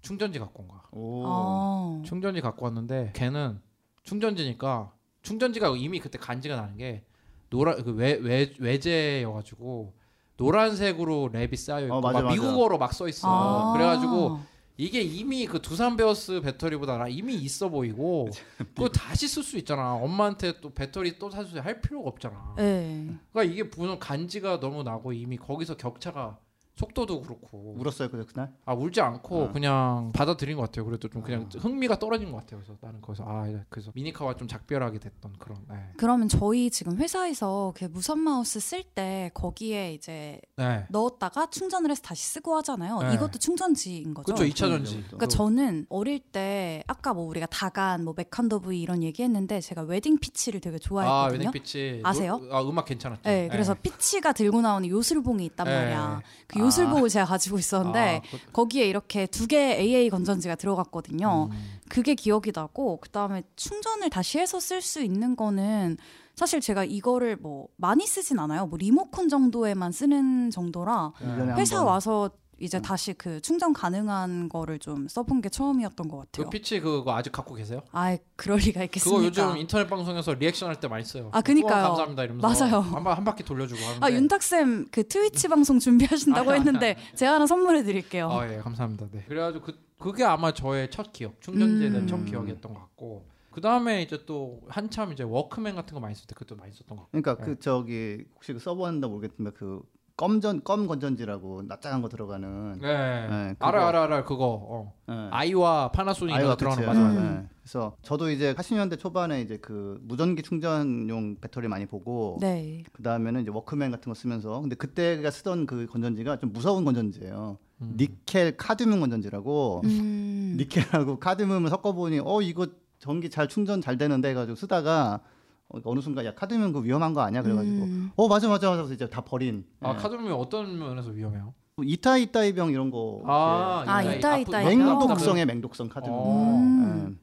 [0.02, 0.82] 충전지 갖고 온 거야.
[0.92, 1.24] 오.
[1.26, 2.04] 어.
[2.06, 3.60] 충전지 갖고 왔는데 걔는
[4.04, 4.92] 충전지니까
[5.24, 7.04] 충전지가 이미 그때 간지가 나는 게
[7.50, 9.94] 노라 그외외 외제여가지고
[10.38, 12.36] 노란색으로 랩이 쌓여 있고 어, 맞아, 막 맞아.
[12.42, 13.28] 미국어로 막 써 있어.
[13.28, 13.74] 아.
[13.74, 14.40] 그래가지고
[14.80, 18.30] 이게 이미 그 두산 베어스 배터리보다 나 이미 있어 보이고
[18.74, 19.94] 그거 다시 쓸 수 있잖아.
[19.96, 22.56] 엄마한테 또 배터리 또 사주세요 할 필요가 없잖아.
[22.56, 23.14] 네.
[23.34, 26.40] 그러니까 이게 무슨 간지가 너무 나고 이미 거기서 격차가
[26.80, 28.54] 속도도 그렇고 울었어요 그 그날?
[28.66, 29.52] 아 울지 않고 어.
[29.52, 30.86] 그냥 받아들인 것 같아요.
[30.86, 32.62] 그래도 좀 그냥 흥미가 떨어진 것 같아요.
[32.62, 35.58] 그래서 나는 거기서 아 그래서 미니카와 좀 작별하게 됐던 그런.
[35.70, 35.76] 네.
[35.98, 40.86] 그러면 저희 지금 회사에서 그 무선 마우스 쓸 때 거기에 이제 네.
[40.90, 43.00] 넣었다가 충전을 해서 다시 쓰고 하잖아요.
[43.00, 43.14] 네.
[43.16, 44.34] 이것도 충전지인 거죠.
[44.34, 44.46] 그렇죠.
[44.46, 45.04] 2차 전지.
[45.08, 50.62] 그러니까 저는 어릴 때 아까 뭐 우리가 다간 뭐 메칸더브이 이런 얘기했는데 제가 웨딩 피치를
[50.62, 51.40] 되게 아 좋아했거든요.
[51.40, 52.40] 웨딩 피치 아세요?
[52.52, 53.24] 아 음악 괜찮았죠.
[53.24, 55.76] 네, 그래서 피치가 들고 나오는 요술봉이 있단 네.
[55.76, 56.22] 말이야.
[56.48, 56.72] 그 아.
[56.84, 61.50] 요술봉을 제가 가지고 있었는데 아, 그- 거기에 이렇게 두 개 AA 건전지가 들어갔거든요.
[61.52, 61.80] 음.
[61.90, 65.98] 그게 기억이 나고 그다음에 충전을 다시 해서 쓸 수 있는 거는
[66.36, 68.68] 사실 제가 이거를 뭐 많이 쓰진 않아요.
[68.68, 71.88] 뭐 리모컨 정도에만 쓰는 정도라 한 회사 번.
[71.88, 72.30] 와서
[72.62, 72.82] 이제 음.
[72.82, 76.50] 다시 그 충전 가능한 거를 좀 써본 게 처음이었던 것그 같아요.
[76.50, 77.82] 피치 그거 아직 갖고 계세요?
[77.92, 79.18] 아, 그럴 리가 있겠습니까?
[79.18, 81.30] 그거 요즘 인터넷 방송에서 리액션 할 때 많이 써요.
[81.34, 81.84] 아, 그니까요.
[81.88, 82.80] 감사합니다 이러면서 맞아요.
[82.82, 84.06] 한, 바, 한 바퀴 돌려주고 하는데.
[84.06, 88.30] 아 윤탁 쌤그 트위치 방송 준비하신다고 아, 했는데 제가 하나 선물해 드릴게요.
[88.30, 89.08] 아, 예, 감사합니다.
[89.12, 89.24] 네.
[89.28, 92.08] 그래가지고 그 그게 아마 저의 첫 기억, 충전지에 대한 음.
[92.08, 93.26] 첫 기억이었던 것 같고.
[93.52, 96.96] 그 다음에 이제 또 한참 이제 워크맨 같은 거 많이 쓸 때 그것도 많이 썼던
[96.98, 97.10] 것 같고.
[97.12, 97.44] 그러니까 네.
[97.46, 99.82] 그 저기 혹시 그 서버 한다 모르겠지만 그
[100.20, 102.88] 껌전 껌 건전지라고 납작한 거 들어가는 네.
[103.28, 103.56] 네.
[103.58, 104.60] 알아 알아 알아 그거.
[104.62, 104.94] 어.
[105.10, 105.14] 예.
[105.32, 106.88] 아이와 파나소닉 아이와 들어가는 그치.
[106.88, 107.16] 맞아 음.
[107.16, 107.26] 맞아.
[107.42, 107.48] 예.
[107.62, 112.84] 그래서 저도 이제 80년대 초반에 이제 그 무전기 충전용 배터리 많이 보고 네.
[112.92, 117.58] 그 다음에는 이제 워크맨 같은 거 쓰면서 근데 그때가 쓰던 그 건전지가 좀 무서운 건전지예요.
[117.82, 117.94] 음.
[117.98, 120.58] 니켈 카드뮴 건전지라고 음.
[120.60, 125.22] 니켈하고 카드뮴을 섞어보니 어 이거 전기 잘 충전 잘 되는데 해가지고 쓰다가
[125.70, 128.12] 어, 어느 순간 야 카드뮴 그 위험한 거 아니야 그래가지고 음.
[128.16, 129.66] 어 맞아 맞아 맞아 그래서 이제 다 버린.
[129.82, 129.96] 아 예.
[129.96, 131.54] 카드뮴 어떤 면에서 위험해요?
[131.76, 133.22] 뭐 이타이 이타이병 이런 거.
[133.26, 134.74] 아, 아, 이따- 이따- 아프- 이따- 예.
[134.74, 136.12] 이따- 맹독성의 맹독성 카드뮴.
[136.12, 136.56] 어.
[136.58, 137.18] 음.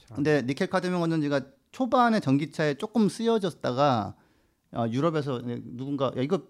[0.00, 0.04] 예.
[0.06, 0.14] 자.
[0.14, 1.40] 근데 니켈 카드뮴 건전지가
[1.72, 4.14] 초반에 전기차에 조금 쓰여졌다가
[4.76, 6.40] 어, 유럽에서 누군가 야 이거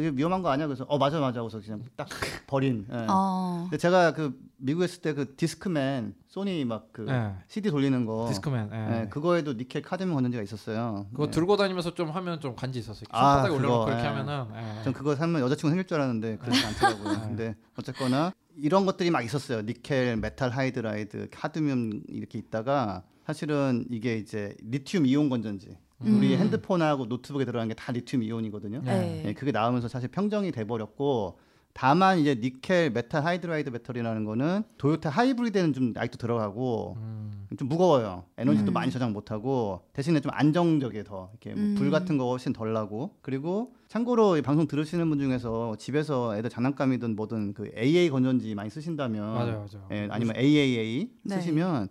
[0.00, 0.66] 되게 위험한 거 아니야?
[0.68, 2.06] 그래서 어 맞아 맞아 그래서 그냥 딱
[2.46, 2.86] 버린.
[2.92, 3.06] 예.
[3.08, 3.62] 아.
[3.64, 7.34] 근데 제가 그 미국에 있을 때 그 디스크맨 소니 막그 네.
[7.48, 8.70] CD 돌리는 거 디스크맨.
[8.72, 8.76] 예.
[9.02, 11.06] 예, 그거에도 니켈 카드뮴 건전지가 있었어요.
[11.10, 11.30] 그거 예.
[11.30, 13.04] 들고 다니면서 좀 하면 좀 간지 있었어요.
[13.10, 14.06] 아, 손바닥에 올려놓고 그거, 그렇게 예.
[14.06, 14.46] 하면은.
[14.78, 14.82] 예.
[14.84, 17.12] 전 그거 사면 여자친구 생길 줄 알았는데 그렇지 않더라고요.
[17.12, 17.18] 네.
[17.20, 19.62] 근데 어쨌거나 이런 것들이 막 있었어요.
[19.62, 25.76] 니켈, 메탈 하이드라이드, 카드뮴 이렇게 있다가 사실은 이게 이제 리튬 이온 건전지.
[26.00, 26.40] 우리 음.
[26.40, 28.82] 핸드폰하고 노트북에 들어가는 게다 리튬 이온이거든요.
[28.84, 29.22] 네.
[29.26, 31.38] 예, 그게 나오면서 사실 평정이 돼 버렸고
[31.72, 37.46] 다만 이제 니켈, metal hydride 배터리라는 거는 도요타 하이브리드에는 좀 아직도 들어가고 음.
[37.56, 38.24] 좀 무거워요.
[38.36, 38.74] 에너지도 음.
[38.74, 41.90] 많이 저장 못하고 대신에 좀 안정적이에 더 이렇게 뭐불 음.
[41.90, 47.14] 같은 거 훨씬 덜 나고 그리고 참고로 이 방송 들으시는 분 중에서 집에서 애들 장난감이든
[47.14, 49.88] 뭐든 그 AA 건전지 많이 쓰신다면 맞아요, 맞아요.
[49.92, 51.34] 예, 아니면 AAA 네.
[51.36, 51.88] 쓰시면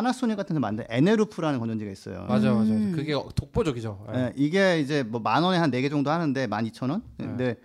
[0.00, 2.26] 파나소닉 같은 데 만든 에네루프라는 건전지가 있어요.
[2.28, 2.70] 맞아, 맞아.
[2.70, 2.92] 음.
[2.94, 4.06] 그게 독보적이죠.
[4.14, 4.18] 예.
[4.18, 7.00] 예, 이게 이제 뭐 만 원에 한 네 개 정도 하는데 12,000원?
[7.16, 7.26] 네.
[7.26, 7.56] 근데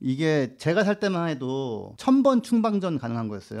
[0.00, 3.60] 이게 제가 살 때만 해도 1000번 충방전 가능한 거였어요.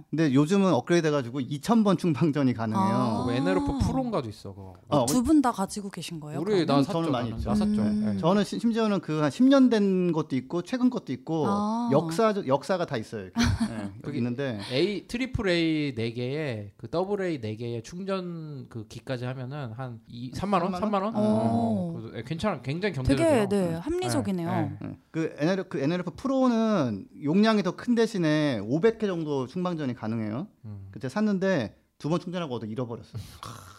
[0.00, 0.04] 어.
[0.10, 2.82] 근데 요즘은 업그레이드 해가지고 2000번 충방전이 가능해요.
[2.84, 3.24] 아.
[3.26, 4.50] 그 에네루프 프로인가도 있어.
[4.54, 4.74] 그거.
[4.88, 6.40] 어, 두 분 다 가지고 계신 거예요?
[6.40, 6.66] 우리?
[6.66, 6.92] 나 음, 샀죠.
[6.98, 7.30] 저는 많이.
[7.30, 7.48] 있죠.
[7.50, 7.80] 나 샀죠.
[7.82, 8.14] 음.
[8.16, 8.20] 예.
[8.20, 11.88] 저는 시- 심지어는 그 한 10년 된 것도 있고 최근 것도 있고 아.
[11.92, 13.24] 역사 역사가 다 있어요.
[13.24, 13.34] 이렇게.
[13.72, 18.86] 예, 그게- 있는데 A triple A 4 개에 그 double A 4 개에 충전 그
[18.88, 20.72] 기까지 하면은 한 2, 3만 원?
[20.72, 21.14] 3만 3만 원?
[21.16, 21.18] 오.
[21.20, 21.92] 어.
[22.00, 22.60] 그래서 예, 괜찮아.
[22.62, 23.48] 굉장히 경제적이에요.
[23.48, 24.70] 되게 네, 합리적이네요.
[25.10, 30.46] 그 NLF, 그 NLF 프로는 용량이 더 큰 대신에 500회 정도 충방전이 가능해요.
[30.64, 30.88] 음.
[30.92, 33.20] 그때 샀는데 두 번 충전하고 얻어 잃어버렸어요.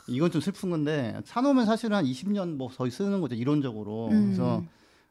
[0.08, 4.10] 이건 좀 슬픈 건데 사놓으면 사실 한 20년 뭐 거의 쓰는 거죠 이론적으로.
[4.10, 4.26] 음.
[4.26, 4.64] 그래서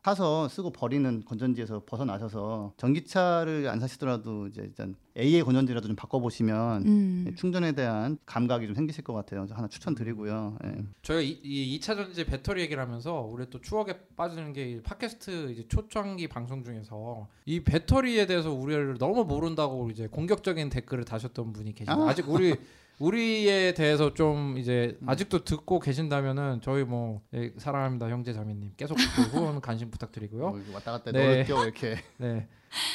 [0.02, 7.34] 사서 쓰고 버리는 건전지에서 벗어나셔서 전기차를 안 사시더라도 이제 일단 AA 건전지라도 좀 바꿔보시면 음.
[7.36, 9.40] 충전에 대한 감각이 좀 생기실 것 같아요.
[9.40, 10.56] 그래서 하나 추천드리고요.
[10.64, 10.84] 예.
[11.02, 15.68] 저희가 이, 이 2차 전지 배터리 얘기를 하면서 우리 또 추억에 빠지는 게이 팟캐스트 이제
[15.68, 22.00] 초창기 방송 중에서 이 배터리에 대해서 우리를 너무 모른다고 이제 공격적인 댓글을 다셨던 분이 계신데
[22.00, 22.08] 아.
[22.08, 22.56] 아직 우리
[23.00, 25.08] 우리에 대해서 좀 이제 음.
[25.08, 29.00] 아직도 듣고 계신다면은 저희 뭐 예, 사랑합니다 형제 자매님 계속 그
[29.32, 30.50] 후원 관심 부탁드리고요.
[30.50, 31.44] 뭐 이렇게 왔다 갔다 네.
[31.44, 31.96] 겨 이렇게.
[32.18, 32.46] 네.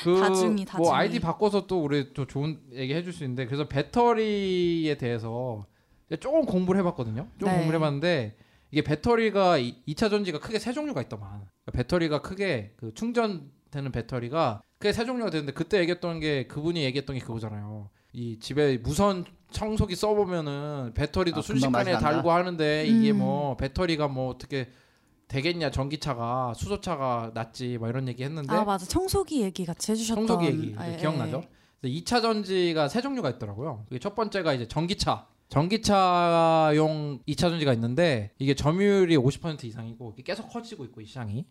[0.03, 0.89] 그 다중이, 뭐 다중이.
[0.91, 5.65] 아이디 바꿔서 또 우리 또 좋은 얘기 해줄 수 있는데 그래서 배터리에 대해서
[6.19, 7.27] 조금 공부를 해봤거든요.
[7.39, 7.55] 좀 네.
[7.55, 8.35] 공부를 해봤는데
[8.69, 11.29] 이게 배터리가 이 2차 전지가 크게 세 종류가 있더만.
[11.29, 17.15] 그러니까 배터리가 크게 그 충전되는 배터리가 크게 세 종류가 되는데 그때 얘기했던 게 그분이 얘기했던
[17.15, 17.89] 게 그거잖아요.
[18.13, 21.93] 이 집에 무선 청소기 써보면은 배터리도 아, 순식간에?
[21.97, 23.19] 달고 하는데 이게 음.
[23.19, 24.69] 뭐 배터리가 뭐 어떻게
[25.27, 30.45] 되겠냐 전기차가 수소차가 낫지 뭐 이런 얘기 했는데 아 맞아 청소기 얘기 같이 해주셨던 청소기
[30.47, 31.41] 얘기 아, 예, 기억나죠?
[31.43, 31.49] 예.
[31.81, 33.85] 그래서 2차 전지가 세 종류가 있더라고요.
[33.85, 35.27] 그게 첫 번째가 이제 전기차.
[35.47, 41.45] 전기차용 2차 전지가 있는데 이게 점유율이 50% 이상이고 이게 계속 커지고 있고 이 시장이.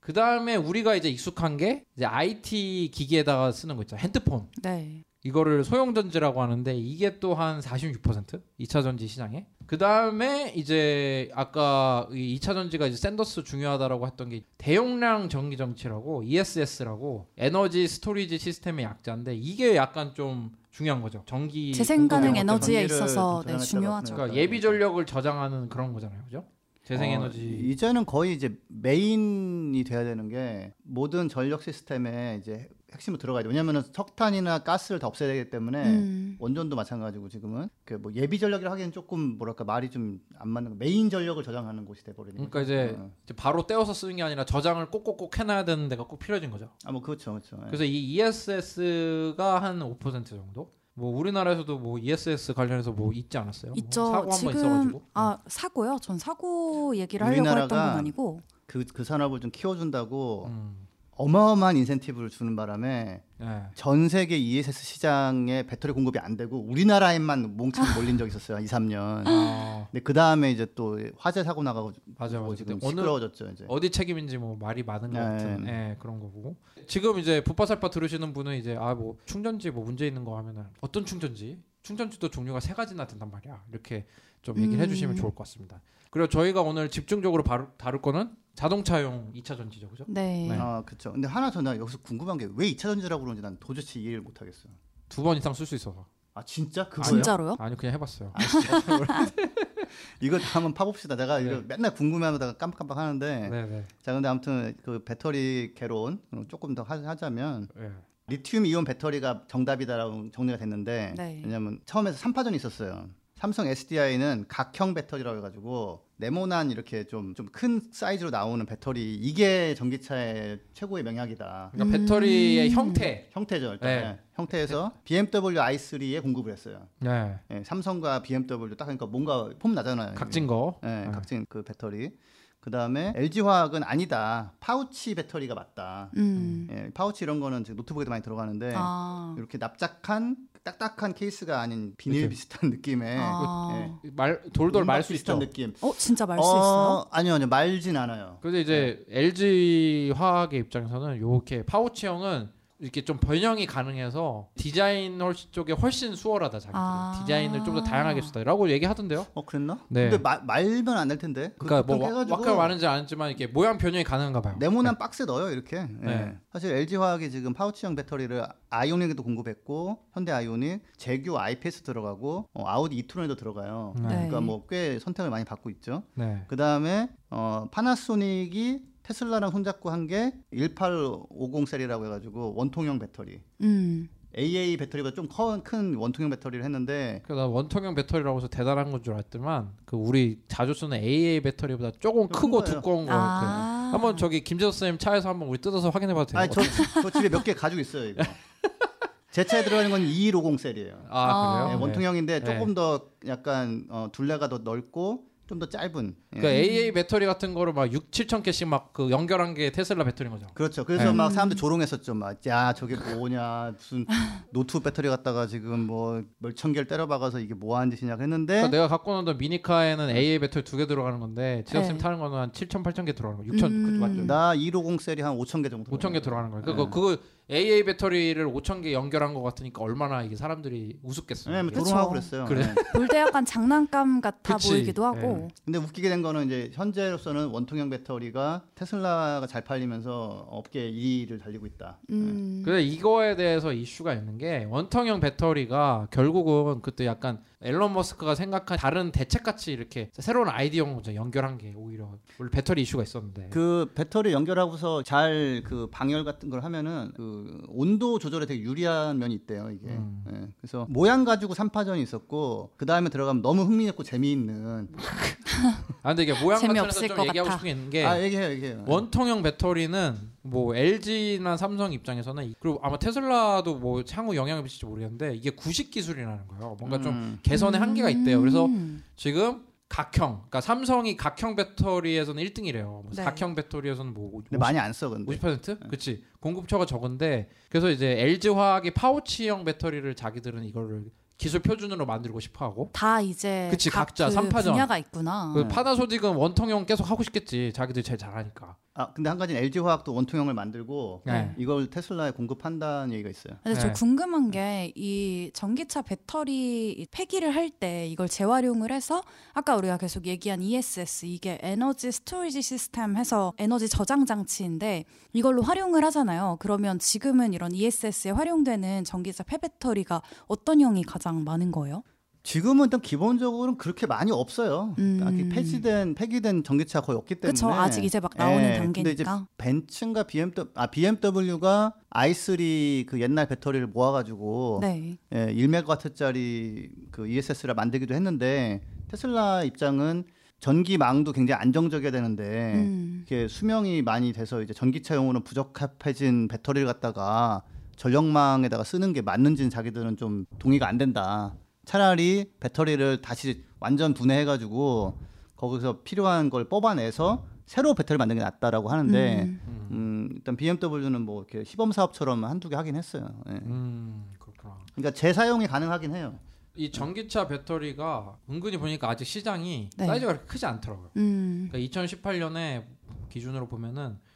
[0.00, 3.96] 그 다음에 우리가 이제 익숙한 게 이제 IT 기기에다가 쓰는 거 있죠.
[3.96, 4.48] 핸드폰.
[4.60, 5.04] 네.
[5.24, 9.46] 이거를 소형 전지라고 하는데 이게 또 한 46% 2차 전지 시장에.
[9.66, 16.24] 그 다음에 이제 아까 이 2차 전지가 이제 샌더스 중요하다라고 했던 게 대용량 전기 정치라고
[16.24, 21.22] ESS라고 energy storage system의 약자인데 이게 약간 좀 중요한 거죠.
[21.26, 24.14] 전기 재생 가능 에너지에 있어서 네, 중요하죠.
[24.14, 26.44] 그러니까 예비 전력을 저장하는 그런 거잖아요, 그죠?
[26.84, 27.38] 재생 어, 에너지.
[27.62, 33.48] 이제는 거의 이제 메인이 돼야 되는 게 모든 전력 시스템에 이제 핵심으로 들어가야 돼.
[33.48, 36.36] 왜냐면은 석탄이나 가스를 다 없애야 되기 때문에 음.
[36.38, 40.76] 원전도 마찬가지고 지금은 그 뭐 예비 전력이라 하기엔 조금 뭐랄까 말이 좀 안 맞는 거.
[40.76, 42.72] 메인 전력을 저장하는 곳이 돼 버리는 그러니까 거죠.
[42.72, 43.10] 이제, 어.
[43.24, 46.68] 이제 바로 떼어서 쓰는 게 아니라 저장을 꼭꼭꼭 해 놔야 되는 데가 꼭 필요해진 거죠.
[46.84, 47.56] 아 뭐 그렇죠, 그렇죠.
[47.62, 47.66] 예.
[47.66, 50.72] 그래서 이 ESS가 한 5% 정도?
[50.94, 53.72] 뭐 우리나라에서도 뭐 ESS 관련해서 뭐 있지 않았어요?
[53.76, 54.02] 있죠.
[54.02, 55.02] 뭐 사고 한번 지금 있어가지고.
[55.14, 55.98] 아 사고요?
[56.02, 58.40] 전 사고 얘기를 하려고 했던 건 우리나라가 아니고.
[58.66, 60.86] 그, 그 산업을 좀 키워준다고 음.
[61.22, 63.62] 어마어마한 인센티브를 주는 바람에 네.
[63.74, 68.58] 전 세계 ESS 시장에 배터리 공급이 안 되고 우리나라에만 몽창 몰린 적이 있었어요.
[68.58, 69.22] 2, 3년.
[69.26, 72.54] 아, 근데 그 다음에 이제 또 화재 사고 나가고 맞아, 맞아.
[72.56, 73.48] 지금 시끄러워졌죠.
[73.50, 73.64] 이제.
[73.68, 75.24] 어디 책임인지 뭐 말이 많은 것 네.
[75.24, 76.56] 같은 예, 그런 거고
[76.88, 81.04] 지금 이제 부파살파 들으시는 분은 이제 아 뭐 충전지 뭐 문제 있는 거 하면은 어떤
[81.06, 84.06] 충전지 충전지도 종류가 세 가지나 된단 말이야 이렇게
[84.42, 84.80] 좀 얘기를 음.
[84.80, 85.80] 해 주시면 좋을 것 같습니다
[86.12, 90.46] 그리고 저희가 오늘 집중적으로 바로 다룰 거는 자동차용 2차 전지죠 그죠 네.
[90.46, 90.58] 네.
[90.60, 91.10] 아 그렇죠.
[91.12, 94.70] 근데 하나 저는 여기서 궁금한 게 왜 2차 전지라고 그러는지 난 도대체 이해를 못 하겠어요.
[95.08, 97.04] 두 번 이상 쓸 수 있어서 아 진짜 그거요?
[97.04, 97.56] 진짜로요?
[97.58, 98.32] 아니 그냥 해 봤어요
[100.20, 101.16] 이거 한번 파봅시다.
[101.16, 101.62] 내가 이거 네.
[101.66, 107.68] 맨날 궁금해하다가 깜빡깜빡 하는데 네네 자 근데 아무튼 그 배터리 개론 조금 더 하- 하자면
[107.78, 107.90] 예.
[108.28, 111.40] 리튬 이온 배터리가 정답이다라고 정리가 됐는데 네.
[111.44, 113.08] 왜냐면 처음에 3파전이 있었어요.
[113.42, 120.60] 삼성 SDI는 각형 배터리라고 해가지고 네모난 이렇게 좀 좀 큰 사이즈로 나오는 배터리 이게 전기차의
[120.74, 121.70] 최고의 명약이다.
[121.72, 121.90] 그러니까 음.
[122.02, 124.00] 배터리의 형태 형태죠 일단 네.
[124.02, 124.18] 네.
[124.34, 126.86] 형태에서 BMW i3에 공급을 했어요.
[127.00, 130.14] 네 예, 삼성과 BMW 딱 그러니까 뭔가 폼 나잖아요.
[130.14, 131.10] 각진 거 예, 네.
[131.10, 132.16] 각진 그 배터리.
[132.60, 134.52] 그 다음에 LG 화학은 아니다.
[134.60, 136.12] 파우치 배터리가 맞다.
[136.16, 136.68] 음.
[136.70, 139.34] 예, 파우치 이런 거는 지금 노트북에도 많이 들어가는데 아.
[139.36, 142.28] 이렇게 납작한 딱딱한 케이스가 아닌 비닐 그치.
[142.28, 143.98] 비슷한 느낌의 아.
[144.04, 144.10] 예.
[144.14, 145.74] 말 돌돌 말수 비슷한 있죠 느낌.
[145.80, 147.06] 어 진짜 말수 어, 있어요?
[147.10, 148.38] 아니요, 아니요, 말진 않아요.
[148.42, 152.50] 근데 이제 LG 화학의 입장에서는 요렇게 파우치형은
[152.82, 157.16] 이렇게 좀 변형이 가능해서 디자인 훨씬 쪽에 훨씬 수월하다 자기들 아.
[157.20, 159.24] 디자인을 좀 더 다양하게 쓰다라고 얘기하던데요.
[159.34, 159.78] 어 그랬나?
[159.88, 160.10] 네.
[160.10, 161.54] 근데 마, 말면 안 될 텐데.
[161.58, 164.56] 그러니까 그렇게 뭐 와카 많은지 아는지만 이렇게 모양 변형이 가능한가 봐요.
[164.58, 165.76] 네모난 박스에 넣어요 이렇게.
[165.78, 165.86] 예.
[166.06, 166.36] 네.
[166.52, 172.96] 사실 LG 화학이 지금 파우치형 배터리를 아이오닉에도 공급했고 현대 아이오닉, 제규 IPS 들어가고 어, 아우디
[172.96, 173.94] 이투론에도 들어가요.
[173.96, 174.08] 네.
[174.08, 176.02] 그러니까 뭐 꽤 선택을 많이 받고 있죠.
[176.14, 176.44] 네.
[176.48, 183.40] 그 다음에 어, 파나소닉이 테슬라랑 손잡고 한 게 1850 셀이라고 해가지고 원통형 배터리.
[183.62, 184.08] 음.
[184.38, 185.28] AA 배터리보다 좀
[185.62, 190.72] 큰 원통형 배터리를 했는데 그나 원통형 배터리라고 해서 대단한 건 줄 알았지만 그 우리 자주
[190.72, 192.74] 쓰는 AA 배터리보다 조금 좀 크고 큰 거예요.
[192.80, 193.88] 두꺼운 거 아.
[193.90, 196.40] 그 한번 저기 김재석 선생님 차에서 한번 우리 뜯어서 확인해 봐도 돼요?
[196.40, 196.62] 아니 저,
[197.02, 198.22] 저 집에 몇 개 가지고 있어요 이거.
[199.32, 200.94] 제 차에 들어가는 건 2150 셀이에요.
[201.10, 201.64] 아, 아.
[201.64, 201.76] 그래요?
[201.78, 202.44] 네, 원통형인데 네.
[202.44, 206.14] 조금 더 약간 어, 둘레가 더 넓고 좀 더 짧은.
[206.36, 206.40] 예.
[206.40, 210.32] 그러니까 AA 배터리 같은 거를 막 6, 7천 개씩 막 그 연결한 게 테슬라 배터리인
[210.32, 210.46] 거죠.
[210.54, 210.84] 그렇죠.
[210.84, 211.12] 그래서 네.
[211.12, 212.14] 막 사람들 조롱했었죠.
[212.14, 213.72] 막, 야, 저게 뭐냐.
[213.76, 214.06] 무슨
[214.52, 218.54] 노트 배터리 갖다가 지금 뭐 몇 천 개를 때려박아서 이게 뭐 하는 짓이냐 했는데.
[218.54, 222.02] 그러니까 내가 갖고 노던 미니카에는 AA 배터리 두 개 들어가는 건데 지석 쌤 네.
[222.02, 223.52] 타는 거는 한 7천, 8천 개 들어가는 거.
[223.54, 223.84] 6천 음.
[223.84, 224.26] 그것도 맞죠?
[224.26, 225.90] 나 150 셀이 한 5천 개 정도.
[225.96, 226.64] 5천 개 들어가는 거예요.
[226.64, 226.90] 그거 네.
[226.90, 227.16] 그거
[227.52, 231.54] AA 배터리를 5천 개 연결한 거 같으니까 얼마나 이게 사람들이 우습겠어요.
[231.54, 231.70] 네, 뭐.
[231.72, 232.30] 조롱하고 그쵸.
[232.30, 232.44] 그랬어요.
[232.46, 232.66] 그래.
[232.66, 232.74] 네.
[232.94, 234.70] 볼때 약간 장난감 같아 그치.
[234.70, 235.48] 보이기도 하고.
[235.64, 241.98] 근데 웃기게 된 거는 이제 현재로서는 원통형 배터리가 테슬라가 잘 팔리면서 업계 2위를 달리고 있다.
[242.10, 242.62] 음.
[242.64, 249.12] 그래서 이거에 대해서 이슈가 있는 게 원통형 배터리가 결국은 그때 약간 앨런 머스크가 생각한 다른
[249.12, 251.14] 대책같이 이렇게 새로운 아이디어인 거죠.
[251.14, 253.48] 연결한 게 오히려 원래 배터리 이슈가 있었는데.
[253.50, 259.34] 그 배터리 연결하고서 잘 그 방열 같은 걸 하면은 그 온도 조절에 되게 유리한 면이
[259.34, 259.86] 있대요 이게.
[259.88, 260.24] 음.
[260.32, 260.48] 예.
[260.60, 264.88] 그래서 모양 가지고 3파전이 있었고 그 다음에 들어가면 너무 흥미있고 재미있는.
[266.02, 267.58] 아 근데 이게 모양 재미없을 관련해서 좀것 얘기하고 같아.
[267.58, 268.84] 싶은 게 있는 게 아 얘기해요 얘기해요.
[268.86, 275.50] 원통형 배터리는 뭐 LG나 삼성 입장에서는 그리고 아마 테슬라도 뭐 향후 영향을 미칠지 모르겠는데 이게
[275.50, 276.76] 구식 기술이라는 거예요.
[276.78, 277.38] 뭔가 좀 음.
[277.42, 278.40] 개선의 한계가 있대요.
[278.40, 279.02] 그래서 음.
[279.16, 282.84] 지금 각형, 그러니까 삼성이 각형 배터리에서는 1등이래요.
[282.84, 283.22] 뭐 네.
[283.22, 285.36] 각형 배터리에서는 뭐 근데 많이 안 써 근데.
[285.36, 285.88] 50%?
[285.90, 286.24] 그치.
[286.40, 291.04] 공급처가 적은데 그래서 이제 LG 화학이 파우치형 배터리를 자기들은 이거를
[291.42, 294.72] 기술 표준으로 만들고 싶어 하고 다 이제 그치, 각 각자 그 삼파전.
[294.74, 295.50] 분야가 있구나.
[295.54, 297.72] 그 파나소닉은 원통형 계속 하고 싶겠지.
[297.74, 298.76] 자기들 제일 잘하니까.
[298.94, 301.54] 아 근데 한 가지는 LG 화학도 원통형을 만들고 네.
[301.56, 303.54] 이걸 테슬라에 공급한다는 얘기가 있어요.
[303.64, 303.92] 근데 저 네.
[303.94, 309.22] 궁금한 게 이 전기차 배터리 폐기를 할 때 이걸 재활용을 해서
[309.54, 316.04] 아까 우리가 계속 얘기한 ESS 이게 energy storage system 해서 에너지 저장 장치인데 이걸로 활용을
[316.04, 316.58] 하잖아요.
[316.60, 322.02] 그러면 지금은 이런 ESS에 활용되는 전기차 폐배터리가 어떤 형이 가장 많은 거예요?
[322.42, 324.94] 지금은 일단 기본적으로는 그렇게 많이 없어요.
[324.98, 325.20] 음.
[325.22, 325.48] 음.
[325.52, 327.52] 폐지된 폐기된 전기차 거의 없기 때문에.
[327.52, 329.48] 그쵸 아직 이제 막 나오는 예, 근데 이제 단계니까.
[329.58, 335.18] 벤츠인가 BMW 아 BMW가 i3 그 옛날 배터리를 모아가지고 네.
[335.32, 340.24] 예, 1메가와트짜리 그 ESS를 만들기도 했는데 테슬라 입장은
[340.58, 343.22] 전기망도 굉장히 안정적이어야 되는데 음.
[343.24, 347.62] 이게 수명이 많이 돼서 이제 전기차용으로는 부적합해진 배터리를 갖다가
[347.96, 351.54] 전력망에다가 쓰는 게 맞는지는 자기들은 좀 동의가 안 된다.
[351.84, 355.18] 차라리 배터리를 다시 완전 분해해가지고
[355.56, 359.60] 거기서 필요한 걸 뽑아내서 새로 배터리 만드는 게 낫다라고 하는데 음.
[359.66, 359.88] 음.
[359.92, 363.28] 음, 일단 BMW는 뭐 이렇게 시범 사업처럼 한두 개 하긴 했어요.
[363.48, 363.52] 예.
[363.52, 364.78] 음, 그렇구나.
[364.94, 366.38] 그러니까 재사용이 가능하긴 해요.
[366.74, 370.06] 이 전기차 배터리가 은근히 보니까 아직 시장이 네.
[370.06, 371.10] 사이즈가 그렇게 크지 않더라고요.
[371.16, 371.68] 음.
[371.70, 372.84] 그러니까 2018년에
[373.28, 374.31] 기준으로 보면은 그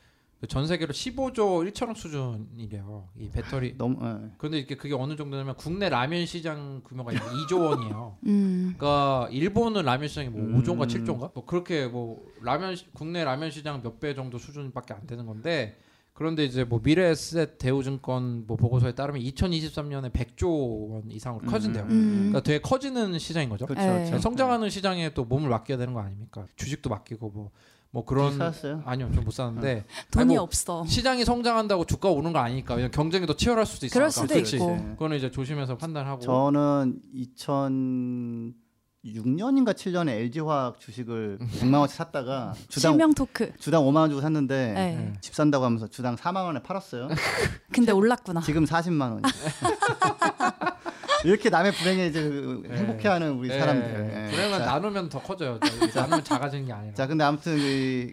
[0.46, 3.08] 전 세계로 15조 1천억 수준이래요.
[3.18, 3.76] 이 배터리.
[3.76, 4.30] 너무 예.
[4.38, 8.16] 그런데 이게 그게 어느 정도냐면 국내 라면 시장 규모가 2조 원이에요.
[8.26, 8.74] 음.
[8.76, 10.62] 그러니까 일본은 라면 시장이 뭐 음.
[10.62, 11.32] 5조인가 7조인가?
[11.34, 15.78] 뭐 그렇게 뭐 라면 시- 국내 라면 시장 몇 배 정도 수준밖에 안 되는 건데
[16.12, 21.84] 그런데 이제 뭐 미래에셋 대우증권 뭐 보고서에 따르면 2023년에 100조 원 이상으로 커진대요.
[21.84, 22.14] 음.
[22.30, 23.66] 그러니까 되게 커지는 시장인 거죠.
[23.66, 23.80] 그렇죠.
[23.82, 23.86] 네.
[23.88, 24.04] 그렇죠.
[24.06, 26.46] 그러니까 성장하는 시장에 또 몸을 맡겨야 되는 거 아닙니까?
[26.56, 27.50] 주식도 맡기고 뭐
[27.90, 28.82] 뭐 그런 사셨어요?
[28.84, 30.84] 아니요 좀못 사는데 돈이 아니, 뭐 없어.
[30.86, 33.98] 시장이 성장한다고 주가 오른 거 아니니까 왜냐면 경쟁이 더 치열할 수도 있어요.
[33.98, 34.76] 그럴 수도 있고.
[34.76, 36.20] 그거는 이제 조심해서 판단하고.
[36.20, 43.52] 저는 2006년인가 7년에 LG화학 주식을 100만 원치 샀다가 주당 실명 토크.
[43.58, 45.12] 주당 5만 원 주고 샀는데 네.
[45.20, 47.08] 집 산다고 하면서 주당 4만 원에 팔았어요.
[47.72, 48.40] 근데 올랐구나.
[48.42, 49.22] 지금 40만 원.
[51.24, 52.76] 이렇게 남의 불행에 이제 네.
[52.76, 54.10] 행복해하는 우리 예, 사람들.
[54.12, 54.26] 예.
[54.26, 54.30] 예.
[54.30, 55.58] 불행은 자, 나누면 더 커져요.
[55.92, 56.94] 자, 나누면 작아지는 게 아니라.
[56.94, 57.56] 자, 근데 아무튼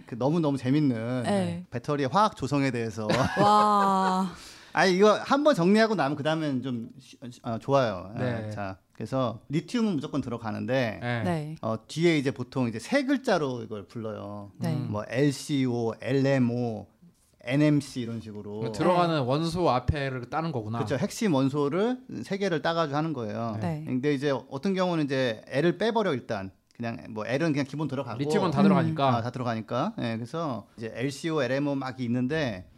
[0.06, 1.66] 그, 너무 너무 재밌는 네.
[1.72, 3.08] 배터리의 화학 조성에 대해서
[3.39, 4.32] 와.
[4.76, 8.12] 아 이거 한 번 정리하고 나면 그 다음엔 좀 쉬- 어, 좋아요.
[8.18, 8.46] 네.
[8.48, 11.24] 아, 자, 그래서 리튬은 무조건 들어가는데 예.
[11.24, 11.56] 네.
[11.62, 14.52] 어, 뒤에 이제 보통 이제 세 글자로 이걸 불러요.
[14.58, 14.70] 네.
[14.74, 14.88] 음.
[14.89, 16.88] 뭐 LCO, LMO,
[17.43, 18.60] NMC 이런 식으로.
[18.62, 20.79] 그 들어가는 원소 앞에를 따는 거구나.
[20.79, 20.95] 그렇죠.
[20.95, 23.58] 핵심 원소를 세 개를 따가지고 하는 거예요.
[23.62, 23.84] 네.
[23.86, 28.51] 근데 이제 어떤 경우는 이제 L을 빼버려 일단 그냥 뭐 L은 그냥 기본 들어가고 리튬은
[28.51, 28.63] 다 음.
[28.63, 29.17] 들어가니까.
[29.17, 29.93] 아, 다 들어가니까.
[29.99, 32.69] 예, 그래서 이제 LCO, LMO 막 있는데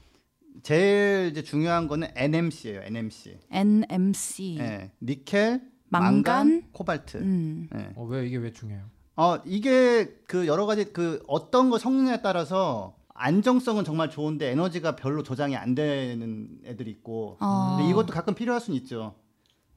[0.64, 2.82] 제일 이제 중요한 거는 NMC예요.
[2.84, 3.40] NMC.
[3.52, 4.58] NMC.
[4.60, 7.18] 예, 니켈, 망간, 망간, 코발트.
[7.18, 7.70] 음.
[7.76, 7.90] 예.
[7.96, 8.84] 어, 왜 이게 왜 중요해요?
[9.18, 15.24] 어 이게 그 여러 가지 그 어떤 거 성능에 따라서 안정성은 정말 좋은데 에너지가 별로
[15.24, 17.76] 조장이 안 되는 애들이 있고 아.
[17.78, 19.16] 근데 이것도 가끔 필요할 수는 있죠.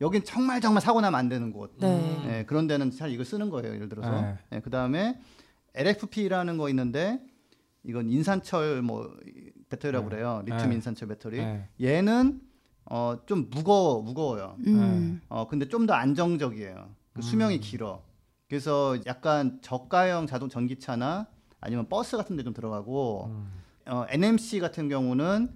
[0.01, 1.77] 여긴 정말 정말 사고 나면 안 되는 곳.
[1.79, 2.23] 네.
[2.29, 3.75] 예, 그런 데는 잘 이걸 쓰는 거예요.
[3.75, 4.11] 예를 들어서.
[4.11, 4.37] 네.
[4.53, 5.21] 예, 그다음에
[5.75, 7.21] LFP라는 거 있는데
[7.85, 9.09] 이건 인산철 뭐
[9.69, 10.17] 배터리라고 네.
[10.17, 10.43] 그래요.
[10.45, 10.75] 리튬 네.
[10.77, 11.39] 인산철 배터리.
[11.39, 11.69] 예.
[11.81, 12.41] 얘는
[12.91, 14.57] 어 좀 무거워 무거워요.
[14.67, 15.21] 음.
[15.29, 16.89] 어 근데 좀 더 안정적이에요.
[17.13, 17.61] 그 수명이 음.
[17.61, 18.03] 길어.
[18.49, 21.27] 그래서 약간 저가형 자동 전기차나
[21.61, 23.49] 아니면 버스 같은 데 좀 들어가고 음.
[23.87, 25.51] 어 NMC 같은 경우는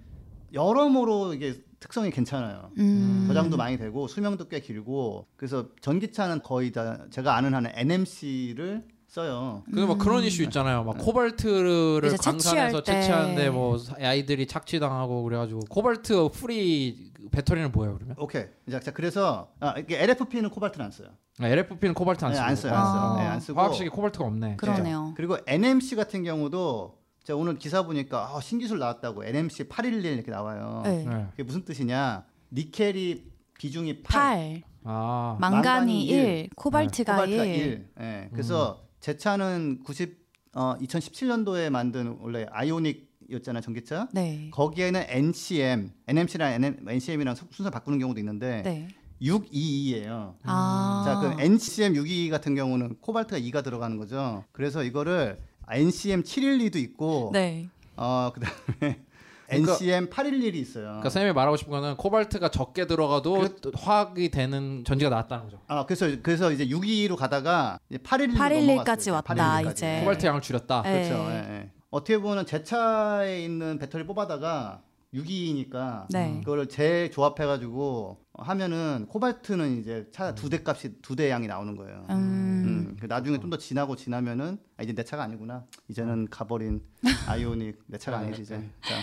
[0.53, 2.71] 여러모로 이게 특성이 괜찮아요.
[2.77, 3.25] 음.
[3.27, 9.61] 저장도 많이 되고 수명도 꽤 길고 그래서 전기차는 거의 다 제가 아는 한은 NMC를 써요.
[9.65, 10.83] 근데 뭐 그런 이슈 있잖아요.
[10.83, 12.07] 막 코발트를 음.
[12.07, 12.81] 이제 광산에서.
[12.81, 18.15] 채취하는데 뭐 아이들이 착취당하고 그래가지고 코발트 free 배터리는 뭐예요 그러면?
[18.17, 18.45] 오케이.
[18.71, 21.09] 자, 자 그래서 아, 이게 LFP는 코발트를 안 써요.
[21.39, 22.39] 아, LFP는 코발트 안 네.
[22.39, 22.73] 안 써요.
[22.73, 22.85] 안 아.
[22.85, 23.15] 써요.
[23.17, 24.55] 네, 안 쓰고 화학식이 코발트가 없네.
[24.55, 25.13] 그러네요.
[25.15, 30.81] 그리고 NMC 같은 경우도 제가 오늘 기사 보니까 아, 신기술 나왔다고 NMC 811 이렇게 나와요.
[30.85, 31.05] 네.
[31.05, 31.27] 네.
[31.29, 32.25] 그게 무슨 뜻이냐?
[32.51, 33.25] 니켈이
[33.59, 34.63] 비중이 8, 8.
[34.85, 35.37] 아.
[35.39, 37.55] 망간이 망간이 1, 코발트가 코발트가 1.
[37.55, 37.87] 1.
[38.01, 38.29] 예.
[38.31, 40.17] 그래서 제 차는 90
[40.55, 44.07] 어, 2017년도에 만든 원래 아이오닉이었잖아요 전기차.
[44.13, 44.49] 네.
[44.53, 48.87] 거기에는 NCM, NMC랑 NCM이랑 순서 바꾸는 경우도 있는데 네.
[49.21, 50.35] 622예요.
[50.43, 51.03] 아.
[51.05, 54.45] 자, 그 NCM 622 같은 경우는 코발트가 2가 들어가는 거죠.
[54.53, 55.37] 그래서 이거를
[55.69, 57.67] NCM 712도 있고 네.
[57.97, 59.03] 어, 그다음에
[59.55, 60.85] NCM 811이 있어요.
[60.85, 65.59] 그러니까 쌤이 말하고 싶은 거는 코발트가 적게 들어가도 그- 또 화학이 되는 전지가 나왔다는 거죠.
[65.67, 68.35] 아, 그래서 그래서 이제 622로 가다가 이제 811로
[68.83, 69.99] 811까지 왔다, 이제.
[70.01, 70.81] 코발트 양을 줄였다.
[70.83, 71.07] 네.
[71.09, 71.25] 그렇죠.
[71.31, 71.71] 예, 예.
[71.89, 74.81] 어떻게 보면 제 차에 있는 배터리 뽑아다가
[75.13, 76.39] 622니까 네.
[76.39, 82.05] 그거를 재조합해 가지고 하면은 코발트는 이제 차 두 대 값이 두 대 양이 나오는 거예요.
[82.09, 82.15] 음.
[82.15, 85.65] 음, 그 나중에 좀 더 지나고 지나면은 아, 이제 내 차가 아니구나.
[85.87, 86.81] 이제는 가버린
[87.27, 88.57] 아이오닉 내 차가 네, 아니지 이제.
[88.57, 88.69] 네.
[88.81, 88.95] 자,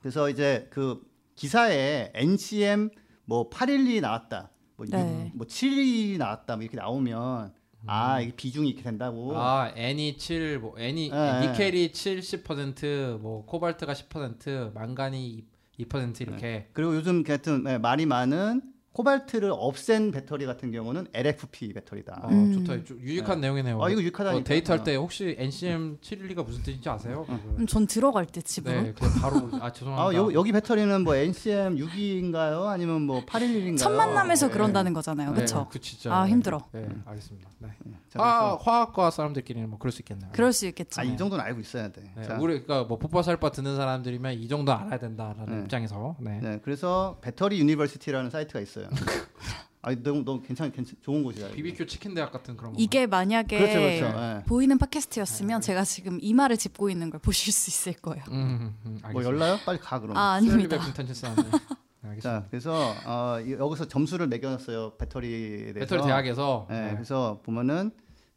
[0.00, 1.00] 그래서 이제 그
[1.34, 2.90] 기사에 NCM
[3.24, 4.50] 뭐 812 나왔다.
[4.76, 5.32] 뭐, 네.
[5.34, 6.56] 6, 뭐712 나왔다.
[6.56, 7.52] 뭐 이렇게 나오면
[7.86, 9.36] 아 이게 비중이 이렇게 된다고.
[9.36, 15.46] 아, N이 7, 뭐 N이 네, 니켈이 70%, 뭐 코발트가 10%, 망간이
[15.78, 16.68] 2% 이렇게.
[16.72, 18.62] 그리고 요즘 하여튼 예, 말이 많은
[18.92, 22.20] 코발트를 없앤 배터리 같은 경우는 LFP 배터리다.
[22.24, 22.52] 어, 음.
[22.64, 22.84] 좋다.
[22.84, 23.80] 좀 유익한 내용이네요.
[23.82, 24.40] 아 이거 유익하다니까.
[24.40, 27.24] 어, 데이트할 때 혹시 NCM 712가 무슨 뜻인지 아세요?
[27.28, 28.82] 음, 전 들어갈 때 집으로.
[28.82, 30.02] 네, 바로 아 죄송합니다.
[30.02, 32.66] 아, 여, 여기 배터리는 뭐 NCM 6인가요?
[32.66, 33.78] 아니면 뭐 811인가요?
[33.78, 34.52] 첫 만남에서 네.
[34.52, 35.28] 그런다는 거잖아요.
[35.30, 35.68] 네, 그렇죠?
[35.70, 36.12] 그 진짜.
[36.12, 36.64] 아, 힘들어.
[36.72, 37.48] 네, 알겠습니다.
[37.60, 37.68] 네.
[38.08, 40.30] 자, 화, 그래서- 화학과 사람들끼리는 뭐 그럴 수 있겠네요.
[40.32, 41.00] 그럴 수 있겠죠.
[41.00, 42.02] 아, 이 정도는 알고 있어야 돼.
[42.16, 45.62] 네, 자, 우리 그러니까 뭐 포파살바 듣는 사람들이면 이 정도 알아야 된다라는 네.
[45.62, 46.40] 입장에서 네.
[46.42, 48.77] 네, 그래서 Battery University라는 사이트가 있어요.
[49.80, 51.46] 아, 너무 너무 괜찮 괜찮 좋은 곳이야.
[51.46, 51.54] 이거.
[51.54, 52.78] BBQ 치킨 대학 같은 그런 거.
[52.80, 54.18] 이게 만약에 그렇죠, 그렇죠.
[54.18, 54.44] 네.
[54.44, 58.24] 보이는 팟캐스트였으면 제가 지금 이마를 짚고 있는 걸 보실 수 있을 거예요.
[58.30, 59.58] 음, 음, 음, 뭐 열나요?
[59.64, 60.16] 빨리 가 그럼.
[60.16, 60.76] 아 아닙니다.
[60.78, 60.82] 네,
[62.10, 62.20] 알겠습니다.
[62.20, 65.78] 자, 그래서 어, 이- 여기서 점수를 매겨놨어요 배터리에 대해서.
[65.78, 66.92] 배터리 대학에서 네, 네.
[66.94, 67.92] 그래서 보면은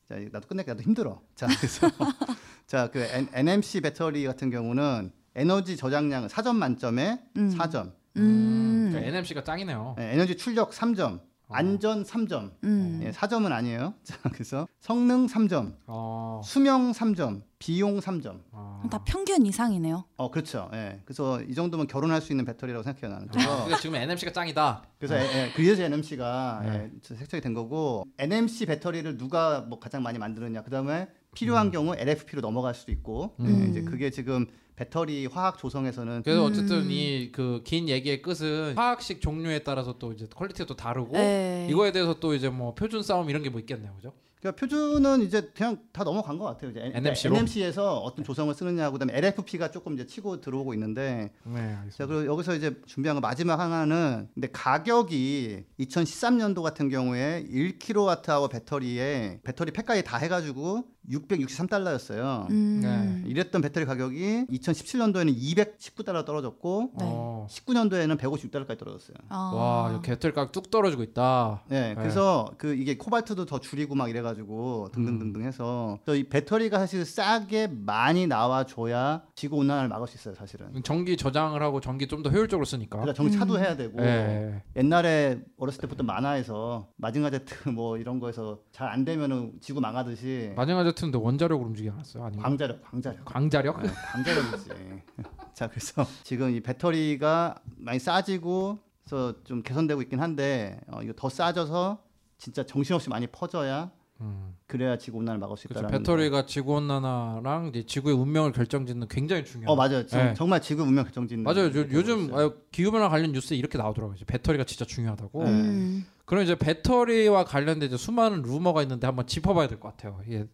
[0.07, 1.21] 자, 나도 끝내기 나도 힘들어.
[1.35, 1.87] 자, 그래서
[2.67, 2.99] 자그
[3.33, 7.55] NMC 배터리 같은 경우는 에너지 저장량 4점 만점에 음.
[7.57, 8.89] 4점, 음.
[8.91, 9.95] 그러니까 NMC가 짱이네요.
[9.97, 11.53] 네, 에너지 출력 3점, 어.
[11.53, 12.51] 안전 3점.
[12.63, 13.01] 음.
[13.03, 13.93] 예, 4점은 아니에요.
[14.03, 16.41] 자, 그래서 성능 3점, 어.
[16.43, 18.41] 수명 3점, 비용 3점.
[18.51, 18.81] 어.
[18.89, 20.05] 다 평균 이상이네요.
[20.17, 20.69] 어, 그렇죠.
[20.73, 21.01] 예.
[21.05, 23.27] 그래서 이 정도면 결혼할 수 있는 배터리라고 생각해요, 나는.
[23.29, 24.83] 아, 그래서 그러니까 지금 NMC가 짱이다.
[24.97, 26.91] 그래서 예, 예, 그래서 NMC가 네.
[27.03, 31.71] 색적이 된 거고 NMC 배터리를 누가 뭐 가장 많이 만드느냐 그 다음에 필요한 음.
[31.71, 33.69] 경우 LFP로 넘어갈 수도 있고 예, 음.
[33.69, 36.51] 이제 그게 지금 배터리 화학 조성에서는 그래서 음.
[36.51, 41.67] 어쨌든 이그 긴 얘기의 끝은 화학식 종류에 따라서 또 이제 quality가 또 다르고 네.
[41.69, 44.13] 이거에 대해서 또 이제 뭐 표준 싸움 이런 게 뭐 있겠네요, 그죠?
[44.39, 46.71] 그러니까 표준은 이제 그냥 다 넘어간 것 같아요.
[46.71, 47.35] 이제 NMC 로?
[47.35, 51.91] NMC에서 어떤 조성을 쓰느냐 그다음에 LFP가 조금 이제 치고 들어오고 있는데 네, 알겠습니다.
[51.95, 59.41] 자 그리고 여기서 이제 준비한 거 마지막 하나는 근데 가격이 2013년도 같은 경우에 1kWh 배터리에
[59.43, 62.49] 배터리 팩까지 다 해가지고 663달러였어요.
[62.51, 63.23] 음.
[63.27, 67.05] 이랬던 배터리 가격이 2017년도에는 219달러 떨어졌고 네.
[67.07, 67.47] 어.
[67.49, 69.17] 19년도에는 156달러까지 떨어졌어요.
[69.29, 69.51] 아.
[69.53, 71.63] 와, 이거 배터리 가격 뚝 떨어지고 있다.
[71.67, 71.95] 네, 네.
[71.95, 74.91] 그래서 그 이게 코발트도 더 줄이고 막 이래가지고 음.
[74.91, 80.67] 등등등등 해서 그래서 이 배터리가 사실 싸게 많이 나와줘야 지구 온난화를 막을 수 있어요, 사실은.
[80.83, 82.99] 전기 저장을 하고 전기 좀 더 효율적으로 쓰니까.
[82.99, 83.59] 그러니까 전기 차도 음.
[83.59, 84.61] 해야 되고 예.
[84.75, 90.83] 옛날에 어렸을 때부터 만화에서 마징가 제트 뭐 이런 거에서 잘 안 되면은 지구 망하듯이 마징가
[90.83, 92.23] 제 트인데 원자력으로 움직이지 않았어요?
[92.25, 93.25] 아니면 광자력, 광자력.
[93.25, 93.81] 광자력?
[93.83, 94.69] 네, 광자력이지.
[95.53, 101.29] 자, 그래서 지금 이 배터리가 많이 싸지고 그래서 좀 개선되고 있긴 한데 어, 이거 더
[101.29, 102.01] 싸져서
[102.37, 104.55] 진짜 정신없이 많이 퍼져야 음.
[104.67, 105.79] 그래야 지구 온난화를 막을 수 그렇죠.
[105.81, 105.97] 있다라는.
[105.99, 109.69] 배터리가 지구 온난화랑 이제 지구의 운명을 결정짓는 굉장히 중요한.
[109.71, 110.05] 어 맞아요.
[110.05, 110.33] 지금 네.
[110.35, 111.43] 정말 지구 운명 결정짓는.
[111.43, 111.65] 맞아요.
[111.65, 112.37] 요, 있어요.
[112.37, 114.15] 아, 기후 변화 관련 뉴스에 이렇게 나오더라고요.
[114.15, 115.43] 이제 배터리가 진짜 중요하다고.
[115.43, 115.49] 네.
[115.49, 116.05] 음.
[116.25, 120.21] 그럼 이제 배터리와 관련된 이제 수많은 루머가 있는데 한번 짚어봐야 될 것 같아요.
[120.25, 120.45] 이게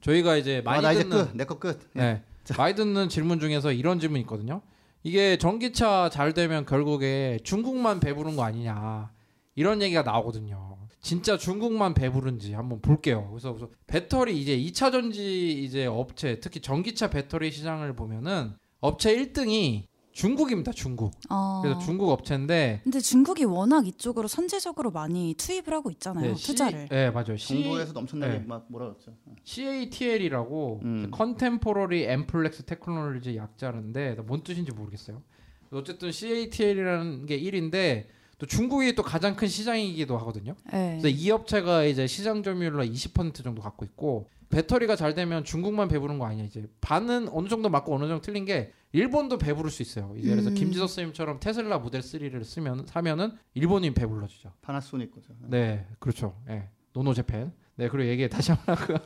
[0.00, 1.36] 저희가 이제 많이 아, 나 이제 듣는 끝.
[1.36, 1.90] 내거 끝.
[1.96, 2.00] 예.
[2.00, 2.22] 네.
[2.56, 4.62] 많이 듣는 질문 중에서 이런 질문이 있거든요.
[5.02, 9.10] 이게 전기차 잘 되면 결국에 중국만 배부른 거 아니냐.
[9.54, 10.76] 이런 얘기가 나오거든요.
[11.00, 13.28] 진짜 중국만 배부른지 한번 볼게요.
[13.30, 19.84] 그래서, 그래서 배터리 이제 2차 전지 이제 업체, 특히 전기차 배터리 시장을 보면은 업체 1등이
[20.16, 20.72] 중국입니다.
[20.72, 21.12] 중국.
[21.28, 21.60] 어.
[21.62, 26.28] 그래서 중국 업체인데 근데 중국이 워낙 이쪽으로 선제적으로 많이 투입을 하고 있잖아요.
[26.30, 26.88] 네, C- 투자를.
[26.88, 27.36] 네, 맞아요.
[27.36, 28.44] C, 정부에서도 엄청나게 네.
[28.46, 29.12] 막 뭐라 그랬죠.
[29.44, 31.10] CATL이라고 음.
[31.10, 35.22] Contemporary Amperex Technology 약자인데 뭔 뜻인지 모르겠어요.
[35.70, 38.06] 어쨌든 CATL이라는 게 1인데
[38.38, 40.54] 또 중국이 또 가장 큰 시장이기도 하거든요.
[40.72, 40.98] 네.
[41.00, 46.18] 그래서 이 업체가 이제 시장 점유율로 20% 정도 갖고 있고 배터리가 잘 되면 중국만 배부른
[46.18, 50.14] 거 아니야 이제 반은 어느 정도 맞고 어느 정도 틀린 게 일본도 배부를 수 있어요.
[50.16, 50.54] 이제 그래서 음.
[50.54, 54.52] 김지석 선생님처럼 테슬라 모델 3를 쓰면 사면은 일본이 배불러지죠.
[54.62, 55.34] 파나소닉 거죠.
[55.48, 56.40] 네, 그렇죠.
[56.48, 56.68] 예.
[56.92, 57.52] No No Japan.
[57.74, 58.98] 네, 그리고 얘기 다시 한번 하고요.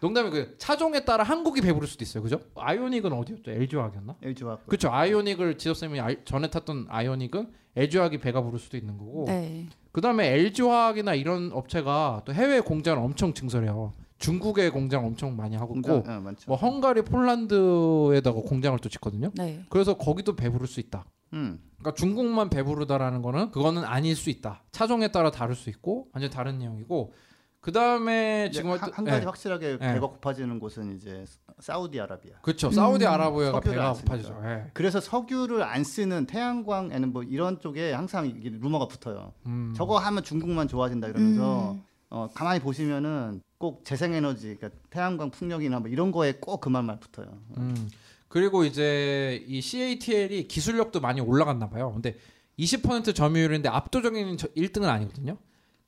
[0.00, 2.22] 농담이 그 차종에 따라 한국이 배부를 수도 있어요.
[2.22, 2.40] 그죠?
[2.56, 3.50] 아이오닉은 어디였죠?
[3.50, 4.16] LG화학이었나?
[4.22, 4.66] LG 화학.
[4.66, 4.90] 그렇죠.
[4.90, 9.24] 아이오닉을 지섭 쌤이 알- 전에 탔던 아이오닉은 LG화학이 배가 부를 수도 있는 거고.
[9.26, 9.66] 네.
[9.92, 13.92] 그다음에 LG화학이나 이런 업체가 또 해외 공장을 엄청 증설해요.
[14.18, 16.44] 중국에 공장 엄청 많이 하고 있고 예, 많죠.
[16.46, 19.30] 뭐 헝가리, 폴란드에다가 공장을 또 짓거든요.
[19.34, 19.64] 네.
[19.70, 21.04] 그래서 거기도 배부를 수 있다.
[21.32, 21.60] 음.
[21.78, 24.62] 그러니까 중국만 배부르다라는 거는 그거는 아닐 수 있다.
[24.72, 27.12] 차종에 따라 다를 수 있고 완전 다른 내용이고
[27.60, 29.24] 그 다음에 지금 한, 한 가지 예.
[29.26, 29.78] 확실하게 예.
[29.78, 31.24] 배가 고파지는 곳은 이제
[31.58, 32.40] 사우디아라비아.
[32.40, 32.68] 그렇죠.
[32.68, 32.72] 음.
[32.72, 33.92] 사우디아라비아가 배가.
[33.92, 34.40] 고파지죠.
[34.44, 34.70] 예.
[34.72, 39.34] 그래서 석유를 안 쓰는 태양광 에는 뭐 이런 쪽에 항상 이게 루머가 붙어요.
[39.46, 39.74] 음.
[39.76, 41.84] 저거 하면 중국만 좋아진다 이러면서 음.
[42.08, 47.26] 어, 가만히 보시면은 꼭 재생에너지, 그러니까 태양광 풍력이나 뭐 이런 거에 꼭 그 말만 붙어요.
[47.58, 47.90] 음.
[48.28, 51.92] 그리고 이제 이 CATL이 기술력도 많이 올라갔나 봐요.
[51.92, 52.16] 근데
[52.58, 55.36] 20% 점유율인데 압도적인 1등은 아니거든요.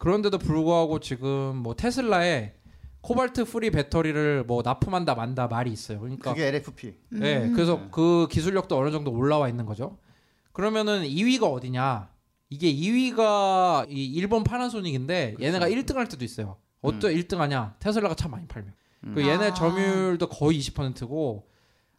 [0.02, 2.54] 그런데도 불구하고 지금 뭐 테슬라에
[3.02, 6.00] 코발트 free 배터리를 뭐 납품한다 만다 말이 있어요.
[6.00, 6.94] 그러니까 그게 LFP.
[7.10, 7.52] 네, 음.
[7.52, 7.88] 그래서 네.
[7.92, 9.98] 그 기술력도 어느 정도 올라와 있는 거죠.
[10.50, 12.10] 그러면은 2위가 어디냐?
[12.50, 15.44] 이게 2위가 이 일본 파나소닉인데 그렇죠.
[15.44, 16.56] 얘네가 1등 할 때도 있어요.
[16.80, 17.76] 어떤 1등 하냐?
[17.78, 18.74] 테슬라가 참 많이 팔면.
[19.14, 19.54] 그 얘네 아.
[19.54, 21.46] 점유율도 거의 20%고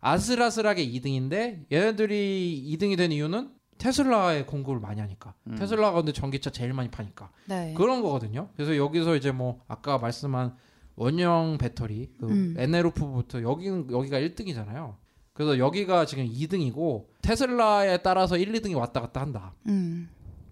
[0.02, 3.50] 아슬아슬하게 2등인데 얘네들이 2등이 된 이유는
[3.84, 5.34] 테슬라의 공급을 많이 하니까.
[5.48, 5.58] 음.
[5.58, 7.30] 테슬라가 근데 전기차 제일 많이 파니까.
[7.48, 7.74] 네.
[7.76, 8.48] 그런 거거든요.
[8.56, 10.56] 그래서 여기서 이제 뭐 아까 말씀한
[10.96, 12.56] 원형 배터리 그 음.
[12.58, 14.96] NLF부터 여기는 여기가 1등이잖아요.
[15.34, 19.54] 그래서 여기가 지금 2등이고 테슬라에 따라서 1, 2등이 왔다 갔다 한다.
[19.68, 20.08] 음.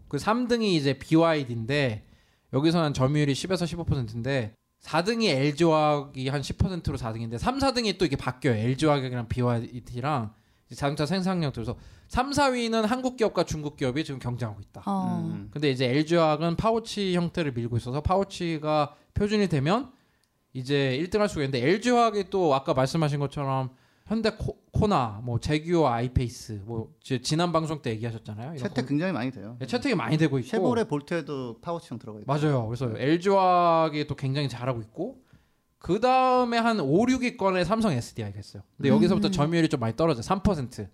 [0.09, 2.03] 그 3등이 이제 BYD인데
[2.51, 8.55] 여기서는 점유율이 10에서 15%인데 4등이 LG화학이 한 10%로 4등인데 3, 4등이 또 이게 바뀌어요.
[8.55, 10.33] LG화학이랑 BYD랑
[10.75, 11.77] 자동차 생산력 그래서
[12.11, 14.83] 3, 4위는 한국 기업과 중국 기업이 지금 경쟁하고 있다.
[14.85, 15.23] 어.
[15.23, 15.47] 음.
[15.49, 19.93] 근데 이제 LG화학은 파우치 형태를 밀고 있어서 파우치가 표준이 되면
[20.51, 23.69] 이제 1등 할 수가 있는데 LG화학이 또 아까 말씀하신 것처럼
[24.07, 28.55] 현대 코, 코나 뭐 재규어 I-PACE 뭐 지- 지난 방송 때 얘기하셨잖아요.
[28.55, 29.55] 이런 채택 굉장히 많이 돼요.
[29.57, 32.29] 네, 채택이 많이 되고 있고 쉐보레 볼트에도 파우치형 들어가 있고.
[32.29, 32.67] 맞아요.
[32.67, 35.23] 그래서 LG화학이 또 굉장히 잘하고 있고
[35.79, 38.63] 그 다음에 한 5, 6위권에 삼성 SDI가 있어요.
[38.75, 38.95] 근데 음.
[38.95, 40.17] 여기서부터 점유율이 좀 많이 떨어져.
[40.19, 40.89] 요 3%.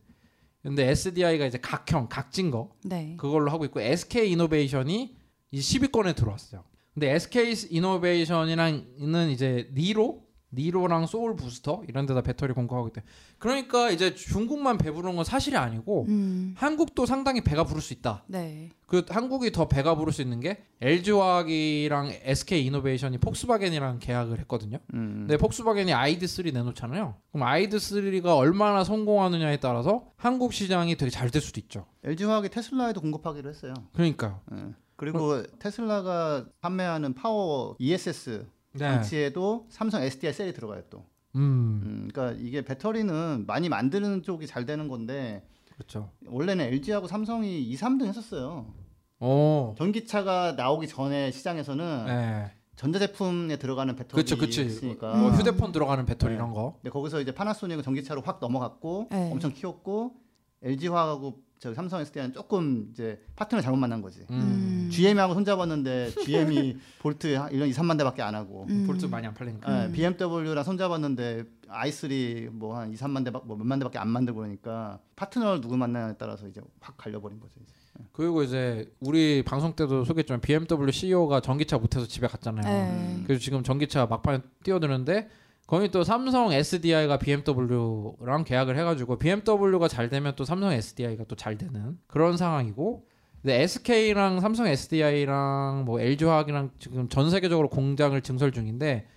[0.67, 3.15] 근데 SDI가 이제 각형, 각진 거 네.
[3.17, 5.15] 그걸로 하고 있고 SK 이노베이션이
[5.51, 6.65] 이 10위권에 들어왔어요.
[6.93, 10.26] 근데 SK 이노베이션이랑은 이제 니로
[10.57, 13.03] 니로랑 소울 부스터 이런 데다 배터리 공급하고 있대.
[13.37, 16.53] 그러니까 이제 중국만 배부른 건 사실이 아니고 음.
[16.57, 18.23] 한국도 상당히 배가 부를 수 있다.
[18.27, 18.69] 네.
[18.87, 24.79] 그 한국이 더 배가 부를 수 있는 게 LG화학이랑 SK 이노베이션이 폭스바겐이랑 계약을 했거든요.
[24.93, 25.25] 음.
[25.27, 27.15] 근데 폭스바겐이 아이드3 내놓잖아요.
[27.31, 31.85] 그럼 아이드3가 얼마나 성공하느냐에 따라서 한국 시장이 되게 잘 될 수도 있죠.
[32.05, 33.73] LG화학이 테슬라에도 공급하기로 했어요.
[33.93, 34.39] 그러니까요.
[34.53, 34.73] 예.
[34.95, 38.47] 그리고 테슬라가 판매하는 파워 ESS
[38.77, 40.99] 장치에도 삼성 SDI 셀이 들어가요 또.
[40.99, 41.03] 네.
[41.35, 46.09] 음, 음, 그러니까 이게 배터리는 많이 만드는 쪽이 잘 되는 건데 그렇죠.
[46.25, 48.73] 원래는 LG하고 삼성이 2, 3등 했었어요.
[49.19, 52.51] 오, 전기차가 나오기 전에 시장에서는 네.
[52.75, 54.63] 전자제품에 들어가는 배터리 그렇죠, 그치.
[54.63, 56.35] 있으니까 뭐 휴대폰 들어가는 배터리 네.
[56.35, 56.73] 이런 거.
[56.81, 59.31] 근데 거기서 이제 파나소닉은 전기차로 확 넘어갔고 네.
[59.31, 60.15] 엄청 키웠고
[60.61, 64.25] LG화하고 저 삼성 SDI는 조금 이제 파트너 잘못 만난 거지.
[64.29, 64.89] 음.
[64.91, 68.85] GM하고 손잡았는데 GM이 볼트 한 1년 2, 3만 대밖에 안 하고 음.
[68.85, 69.85] 볼트 많이 안 팔리니까.
[69.87, 74.99] 예, BMW랑 손잡았는데 i3 뭐 한 2, 3만 대, 뭐 몇만 대밖에 안 만들고 그러니까
[75.15, 77.53] 파트너를 누구 만나냐에 따라서 이제 확 갈려버린 거죠.
[77.63, 77.73] 이제.
[78.11, 82.63] 그리고 이제 우리 방송 때도 소개했지만 BMW CEO가 전기차 못해서 집에 갔잖아요.
[82.63, 83.23] 네.
[83.25, 85.27] 그래서 지금 전기차 막판에 뛰어드는데
[85.67, 91.57] 거기 또 삼성 SDI가 BMW랑 계약을 해가지고 BMW가 잘 되면 또 삼성 SDI가 또 잘
[91.57, 93.05] 되는 그런 상황이고
[93.41, 99.07] 근데 SK랑 삼성 SDI랑 뭐 LG화학이랑 지금 전 세계적으로 공장을 증설 중인데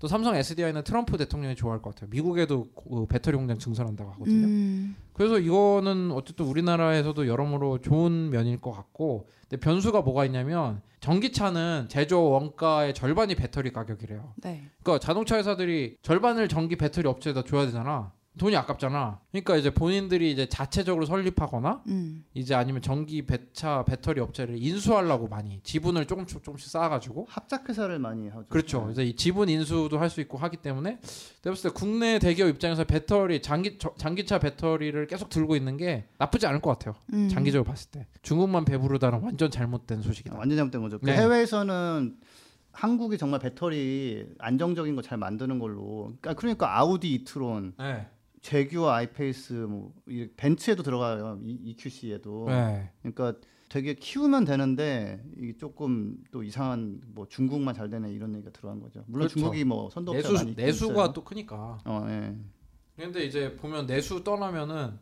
[0.00, 2.10] 또 삼성 SDI는 트럼프 대통령이 좋아할 것 같아요.
[2.10, 4.46] 미국에도 그 배터리 공장 증설한다고 하거든요.
[4.46, 4.96] 음.
[5.20, 12.30] 그래서 이거는 어쨌든 우리나라에서도 여러모로 좋은 면일 것 같고 근데 변수가 뭐가 있냐면 전기차는 제조
[12.30, 14.32] 원가의 절반이 배터리 가격이래요.
[14.36, 14.70] 네.
[14.82, 18.12] 그러니까 자동차 회사들이 절반을 전기 배터리 업체에다 줘야 되잖아.
[18.38, 19.20] 돈이 아깝잖아.
[19.32, 22.24] 그러니까 이제 본인들이 이제 자체적으로 설립하거나 음.
[22.32, 28.28] 이제 아니면 전기 배차 배터리 업체를 인수하려고 많이 지분을 조금씩 조금씩 쌓아가지고 합작 회사를 많이
[28.28, 28.46] 하죠.
[28.48, 28.84] 그렇죠.
[28.84, 30.98] 그래서 이 지분 인수도 할 수 있고 하기 때문에
[31.42, 36.06] 내가 봤을 때 국내 대기업 입장에서 배터리 장기 저- 장기차 배터리를 계속 들고 있는 게
[36.18, 36.94] 나쁘지 않을 것 같아요.
[37.12, 37.28] 음.
[37.28, 40.36] 장기적으로 봤을 때 중국만 배부르다는 완전 잘못된 아, 소식이다.
[40.36, 40.98] 완전 잘못된 거죠.
[41.00, 41.16] 그 네.
[41.16, 42.16] 해외에서는
[42.72, 46.12] 한국이 정말 배터리 안정적인 거 잘 만드는 걸로.
[46.20, 48.06] 그러니까, 그러니까 아우디 이트론, 네.
[48.40, 51.38] 재규어 I-PACE, 뭐이 벤츠에도 들어가요.
[51.44, 52.46] 이, EQC에도.
[52.48, 52.90] 네.
[53.02, 53.34] 그러니까
[53.68, 59.04] 되게 키우면 되는데 이게 조금 또 이상한 뭐 중국만 잘 되네 이런 얘기가 들어간 거죠.
[59.06, 59.34] 물론 그렇죠.
[59.38, 61.12] 중국이 뭐 선도업체 내수 많이 내수가 있어요.
[61.12, 61.78] 또 크니까.
[61.84, 62.34] 어, 예.
[62.96, 64.98] 근데 이제 보면 내수 떠나면은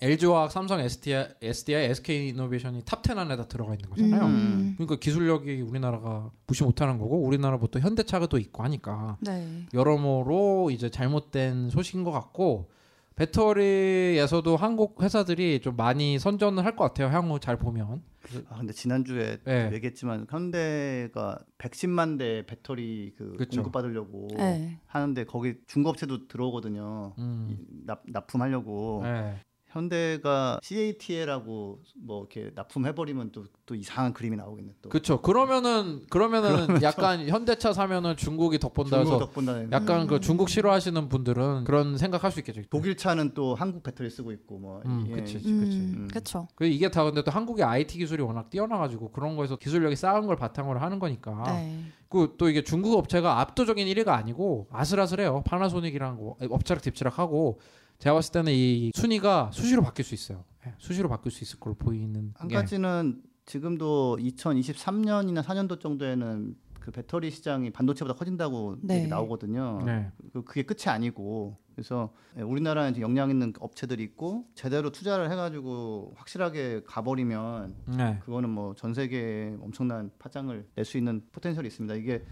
[0.00, 4.26] LG화학, 삼성, SDI, SDI, SK 이노베이션이 top10 안에 다 들어가 있는 거잖아요.
[4.26, 4.74] 음.
[4.76, 9.66] 그러니까 기술력이 우리나라가 무시 못하는 거고 우리나라 뭐또 현대차가 또 있고 하니까 네.
[9.74, 12.70] 여러모로 이제 잘못된 소식인 것 같고
[13.18, 17.08] 배터리에서도 한국 회사들이 좀 많이 선전을 할 것 같아요.
[17.08, 18.02] 향후 잘 보면.
[18.50, 19.70] 아 근데 지난주에 네.
[19.72, 23.56] 얘기했지만 현대가 110만 대 배터리 그 그쵸.
[23.56, 24.78] 공급 받으려고 네.
[24.86, 27.14] 하는데 거기 중국업체도 들어오거든요.
[27.18, 27.48] 음.
[27.50, 27.56] 이
[27.86, 29.40] 납, 납품하려고 네.
[29.68, 34.88] 현대가 CATL하고 뭐 이렇게 납품해버리면 또, 또 이상한 그림이 나오겠네 또.
[34.88, 35.20] 그렇죠.
[35.20, 40.06] 그러면은 그러면은 약간 현대차 사면은 중국이 덕본다 중국 해서 덕분에 약간 음.
[40.06, 42.62] 그 중국 싫어하시는 분들은 그런 생각할 수 있겠죠.
[42.70, 44.80] 독일 차는 또 한국 배터리 쓰고 있고 뭐.
[44.86, 45.12] 음, 예.
[45.12, 45.36] 그치.
[45.36, 45.62] 음.
[45.62, 46.08] 음.
[46.10, 46.48] 그렇죠.
[46.54, 50.36] 그 이게 다 근데 또 한국의 IT 기술이 워낙 뛰어나가지고 그런 거에서 기술력이 쌓은 걸
[50.36, 51.42] 바탕으로 하는 거니까.
[51.46, 51.84] 네.
[52.08, 55.42] 그또 이게 중국 업체가 압도적인 1위가 아니고 아슬아슬해요.
[55.44, 57.60] 파나소닉이랑 뭐 엎치락 뒤치락 하고
[57.98, 60.44] 제가 봤을 때는 이 순위가 수시로 바뀔 수 있어요.
[60.66, 62.54] 예, 수시로 바뀔 수 있을 걸로 보이는 한 게.
[62.54, 68.98] 가지는 지금도 2023년이나 4년도 정도에는 그 배터리 시장이 반도체보다 커진다고 네.
[69.00, 69.82] 얘기 나오거든요.
[69.84, 70.10] 네.
[70.32, 76.12] 그- 그게 끝이 아니고 그래서 예, 우리나라에 이제 역량 있는 업체들이 있고 제대로 투자를 해가지고
[76.16, 78.18] 확실하게 가버리면 네.
[78.24, 81.94] 그거는 뭐 전 세계에 엄청난 파장을 낼 수 있는 potential이 있습니다.
[81.96, 82.24] 이게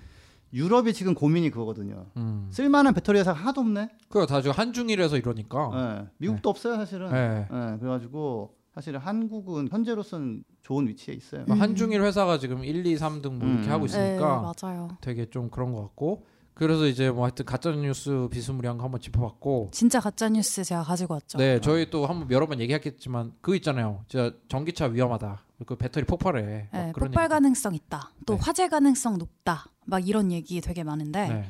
[0.57, 2.07] 유럽이 지금 고민이 그거거든요.
[2.17, 2.49] 음.
[2.51, 3.91] 쓸만한 배터리 회사가 하나도 없네.
[4.09, 5.71] 그거 다 지금 한중일에서 이러니까.
[6.03, 7.11] 예, 미국도 없어요 사실은.
[7.13, 7.47] 네.
[7.53, 11.45] 예, 그래가지고 사실은 한국은 현재로서는 좋은 위치에 있어요.
[11.51, 11.61] 음.
[11.61, 13.73] 한중일 회사가 지금 1, 2, 3등 뭐 이렇게 음.
[13.73, 14.89] 하고 네, 있으니까 맞아요.
[15.03, 19.69] 되게 좀 그런 것 같고 그래서 이제 뭐 하여튼 가짜 뉴스 비스무리한 거 한번 짚어봤고
[19.73, 21.37] 진짜 가짜 뉴스 제가 가지고 왔죠.
[21.37, 26.69] 네 저희 또 한번 여러 번 얘기했겠지만 그거 있잖아요 진짜 전기차 위험하다 그 배터리 폭발해
[26.73, 27.31] 네, 폭발 얘기.
[27.31, 28.11] 가능성 있다.
[28.27, 28.41] 또 네.
[28.43, 29.67] 화재 가능성 높다.
[29.87, 31.49] 막 이런 얘기 되게 많은데 네.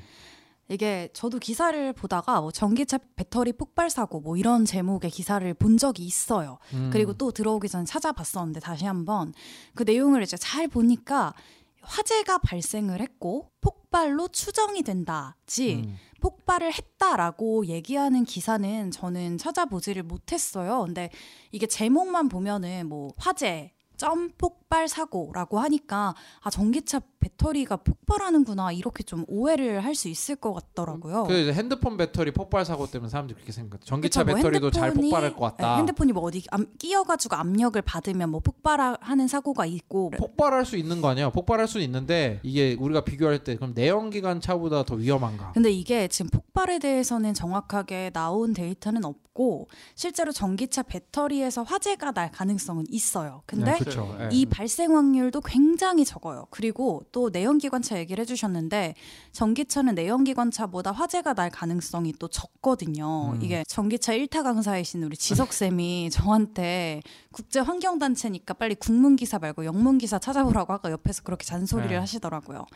[0.69, 6.05] 이게 저도 기사를 보다가 뭐 전기차 배터리 폭발 사고 뭐 이런 제목의 기사를 본 적이
[6.05, 6.59] 있어요.
[6.75, 6.91] 음.
[6.93, 9.33] 그리고 또 들어오기 전에 찾아봤었는데 다시 한번
[9.75, 11.35] 그 내용을 이제 잘 보니까
[11.83, 15.97] 화재가 발생을 했고 폭발로 추정이 된다지 음.
[16.21, 20.83] 폭발을 했다라고 얘기하는 기사는 저는 찾아보지를 못했어요.
[20.85, 21.11] 근데
[21.53, 29.25] 이게 제목만 보면은 뭐 화재 점 폭발 사고라고 하니까 아 전기차 배터리가 폭발하는구나 이렇게 좀
[29.29, 31.25] 오해를 할 수 있을 것 같더라고요.
[31.25, 34.93] 그 이제 핸드폰 배터리 폭발 사고 때문에 사람들이 그렇게 생각해 전기차 그쵸, 뭐 배터리도 잘
[34.93, 40.11] 폭발할 것 같다 네, 핸드폰이 뭐 어디 암- 끼어가지고 압력을 받으면 뭐 폭발하는 사고가 있고
[40.11, 44.83] 폭발할 수 있는 거 아니야 폭발할 수 있는데 이게 우리가 비교할 때 그럼 내연기관 차보다
[44.85, 52.13] 더 위험한가 근데 이게 지금 폭발에 대해서는 정확하게 나온 데이터는 없고 실제로 전기차 배터리에서 화재가
[52.13, 53.43] 날 가능성은 있어요.
[53.47, 54.29] 근데 네, 그렇죠 예.
[54.31, 56.47] 이 발생 확률도 굉장히 적어요.
[56.51, 58.95] 그리고 또 내연기관차 얘기를 해주셨는데
[59.33, 63.33] 전기차는 내연기관차보다 화재가 날 가능성이 또 적거든요.
[63.33, 63.43] 음.
[63.43, 67.01] 이게 전기차 1타 강사이신 우리 지석 쌤이 저한테
[67.33, 71.97] 국제 환경 단체니까 빨리 국문 기사 말고 영문 기사 찾아보라고 아까 옆에서 그렇게 잔소리를 네.
[71.97, 72.67] 하시더라고요.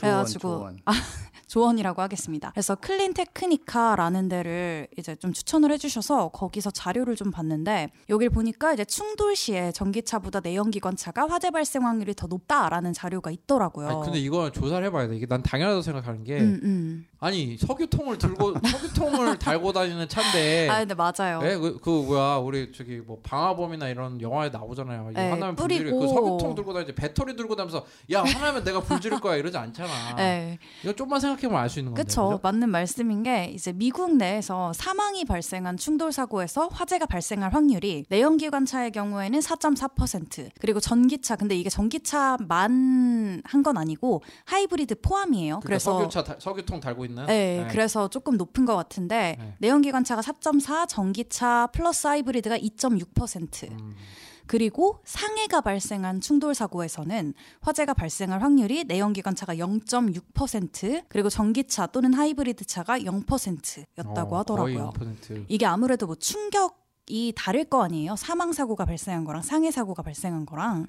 [0.00, 0.78] 조언, 그래가지고 조언.
[1.46, 2.50] 조언이라고 하겠습니다.
[2.52, 9.34] 그래서 CleanTechnica라는 데를 이제 좀 추천을 해주셔서 거기서 자료를 좀 봤는데 여길 보니까 이제 충돌
[9.34, 13.88] 시에 전기차보다 내연기관차가 화재 발생 확률이 더 높다라는 자료가 있더라고요.
[13.88, 17.06] 아니, 근데 이건 조사를 해봐야 돼 이게 난 당연하다고 생각하는 게 음, 음.
[17.22, 21.40] 아니 석유통을 들고 석유통을 달고 다니는 차인데 아 근데 맞아요.
[21.44, 25.10] 예, 그, 그 뭐야 우리 저기 뭐 방화범이나 이런 영화에 나오잖아요.
[25.14, 26.00] 네, 화나면 불지를 뿌리고.
[26.00, 29.90] 그 석유통 들고 다니지 배터리 들고 다니면서 야 화나면 내가 불 지를 거야 이러지 않잖아.
[30.16, 30.58] 네.
[30.82, 32.02] 이거 좀만 생각해보면 알 수 있는 건데.
[32.02, 32.40] 그쵸 그죠?
[32.42, 39.38] 맞는 말씀인 게 이제 미국 내에서 사망이 발생한 충돌 사고에서 화재가 발생할 확률이 내연기관차의 경우에는
[39.40, 45.60] 4.4% 그리고 전기차 근데 이게 전기차만 한 건 아니고 하이브리드 포함이에요.
[45.60, 47.26] 그러니까 그래서 석유차 다- 석유통 달고 있는.
[47.26, 49.54] 네, 그래서 조금 높은 것 같은데 네.
[49.58, 53.70] 내연기관차가 4.4, 전기차 플러스 하이브리드가 2.6%.
[53.70, 53.94] 음,
[54.46, 62.98] 그리고 상해가 발생한 충돌 사고에서는 화재가 발생할 확률이 내연기관차가 0.6%, 그리고 전기차 또는 하이브리드 차가
[62.98, 64.92] 0%였다고 어, 하더라고요.
[64.96, 65.44] 거의 0%.
[65.48, 68.16] 이게 아무래도 뭐 충격이 다를 거 아니에요.
[68.16, 70.86] 사망 사고가 발생한 거랑 상해 사고가 발생한 거랑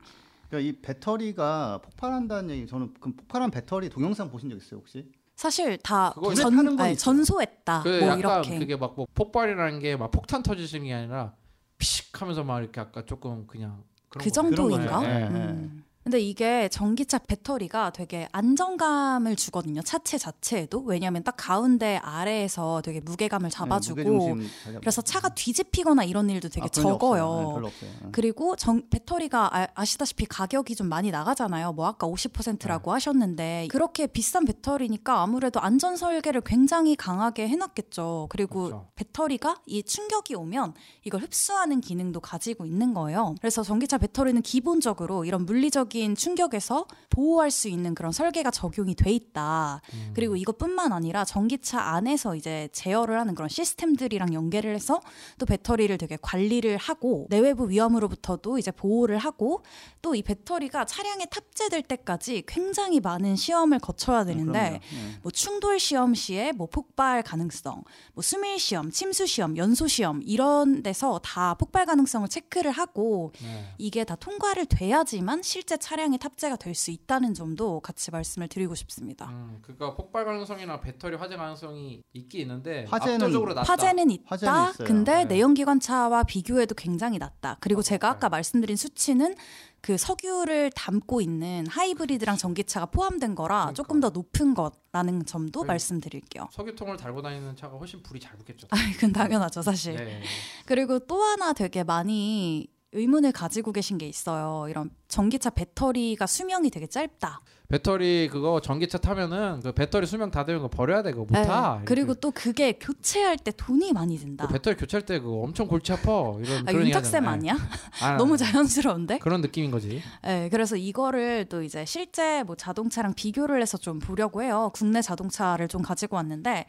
[0.51, 5.09] 그러니까 이 배터리가 폭발한다는 얘기 저는 그 폭발한 배터리 동영상 보신 적 있어요 혹시?
[5.41, 6.95] 사실 다 전, 아니.
[6.95, 7.81] 전소했다.
[7.81, 8.59] 그 뭐 이렇게.
[8.59, 11.33] 그게 막 뭐 폭발이라는 게 막 폭탄 터지시는 게 아니라
[11.79, 14.29] 피식 하면서 막 이렇게 아까 조금 그냥 그 거.
[14.29, 14.99] 정도인가?
[15.01, 15.39] 네, 네.
[15.39, 15.83] 음.
[16.03, 19.81] 근데 이게 전기차 배터리가 되게 안정감을 주거든요.
[19.83, 20.79] 차체 자체에도.
[20.81, 26.27] 왜냐하면 딱 가운데 아래에서 되게 무게감을 잡아주고 네, 무게중심 잘 잡- 그래서 차가 뒤집히거나 이런
[26.29, 27.61] 일도 되게 아, 적어요.
[27.61, 27.69] 네.
[27.81, 28.09] 네.
[28.11, 31.73] 그리고 정, 배터리가 아, 시다시피 가격이 좀 많이 나가잖아요.
[31.73, 32.93] 뭐 아까 50%라고 네.
[32.95, 38.27] 하셨는데 그렇게 비싼 배터리니까 아무래도 안전 설계를 굉장히 강하게 해놨겠죠.
[38.31, 38.87] 그리고 그렇죠.
[38.95, 40.73] 배터리가 이 충격이 오면
[41.03, 43.35] 이걸 흡수하는 기능도 가지고 있는 거예요.
[43.39, 49.11] 그래서 전기차 배터리는 기본적으로 이런 물리적 인 충격에서 보호할 수 있는 그런 설계가 적용이 돼
[49.11, 49.81] 있다.
[49.93, 50.11] 음.
[50.13, 55.01] 그리고 이것뿐만 아니라 전기차 안에서 이제 제어를 하는 그런 시스템들이랑 연계를 해서
[55.37, 59.63] 또 배터리를 되게 관리를 하고 내외부 위험으로부터도 이제 보호를 하고
[60.01, 64.51] 또 이 배터리가 차량에 탑재될 때까지 굉장히 많은 시험을 거쳐야 되는데.
[64.61, 64.81] 네.
[65.21, 67.83] 뭐 충돌 시험 시에 뭐 폭발 가능성,
[68.13, 73.73] 뭐 수밀 시험, 침수 시험, 연소 시험 이런 데서 다 폭발 가능성을 체크를 하고 네.
[73.77, 79.27] 이게 다 통과를 돼야지만 실제 차량에 탑재가 될 수 있다는 점도 같이 말씀을 드리고 싶습니다.
[79.29, 83.69] 음, 그러니까 폭발 가능성이나 배터리 화재 가능성이 있긴 있는데 화재는- 압도적으로 낮다.
[83.73, 84.23] 화재는 있다.
[84.27, 84.87] 화재는 있어요.
[84.87, 85.25] 근데 네.
[85.25, 87.57] 내연기관차와 비교해도 굉장히 낮다.
[87.59, 88.15] 그리고 아, 제가 네.
[88.15, 89.35] 아까 말씀드린 수치는
[89.81, 93.73] 그 석유를 담고 있는 하이브리드랑 전기차가 포함된 거라 그러니까.
[93.73, 95.67] 조금 더 높은 거라는 점도 네.
[95.67, 96.47] 말씀드릴게요.
[96.51, 98.67] 석유통을 달고 다니는 차가 훨씬 불이 잘 붙겠죠.
[98.71, 99.95] 아, 이건 당연하죠, 사실.
[99.95, 100.21] 네.
[100.67, 104.67] 그리고 또 하나 되게 많이 의문을 가지고 계신 게 있어요.
[104.69, 107.41] 이런 전기차 배터리가 수명이 되게 짧다.
[107.69, 111.43] 배터리 그거 전기차 타면은 그 배터리 수명 다 되면 그거 버려야 돼 그거 못 네.
[111.45, 111.81] 타.
[111.85, 114.47] 그리고 또 그게 교체할 때 돈이 많이 든다.
[114.47, 117.25] 그 배터리 교체할 때 그거 엄청 골치 아파 이런 아, 윤탁쌤.
[117.25, 117.55] 아니야?
[118.01, 119.19] 아, 너무 자연스러운데?
[119.19, 120.01] 그런 느낌인 거지.
[120.21, 124.69] 네, 그래서 이거를 또 이제 실제 뭐 자동차랑 비교를 해서 좀 보려고 해요.
[124.73, 126.65] 국내 자동차를 좀 가지고 왔는데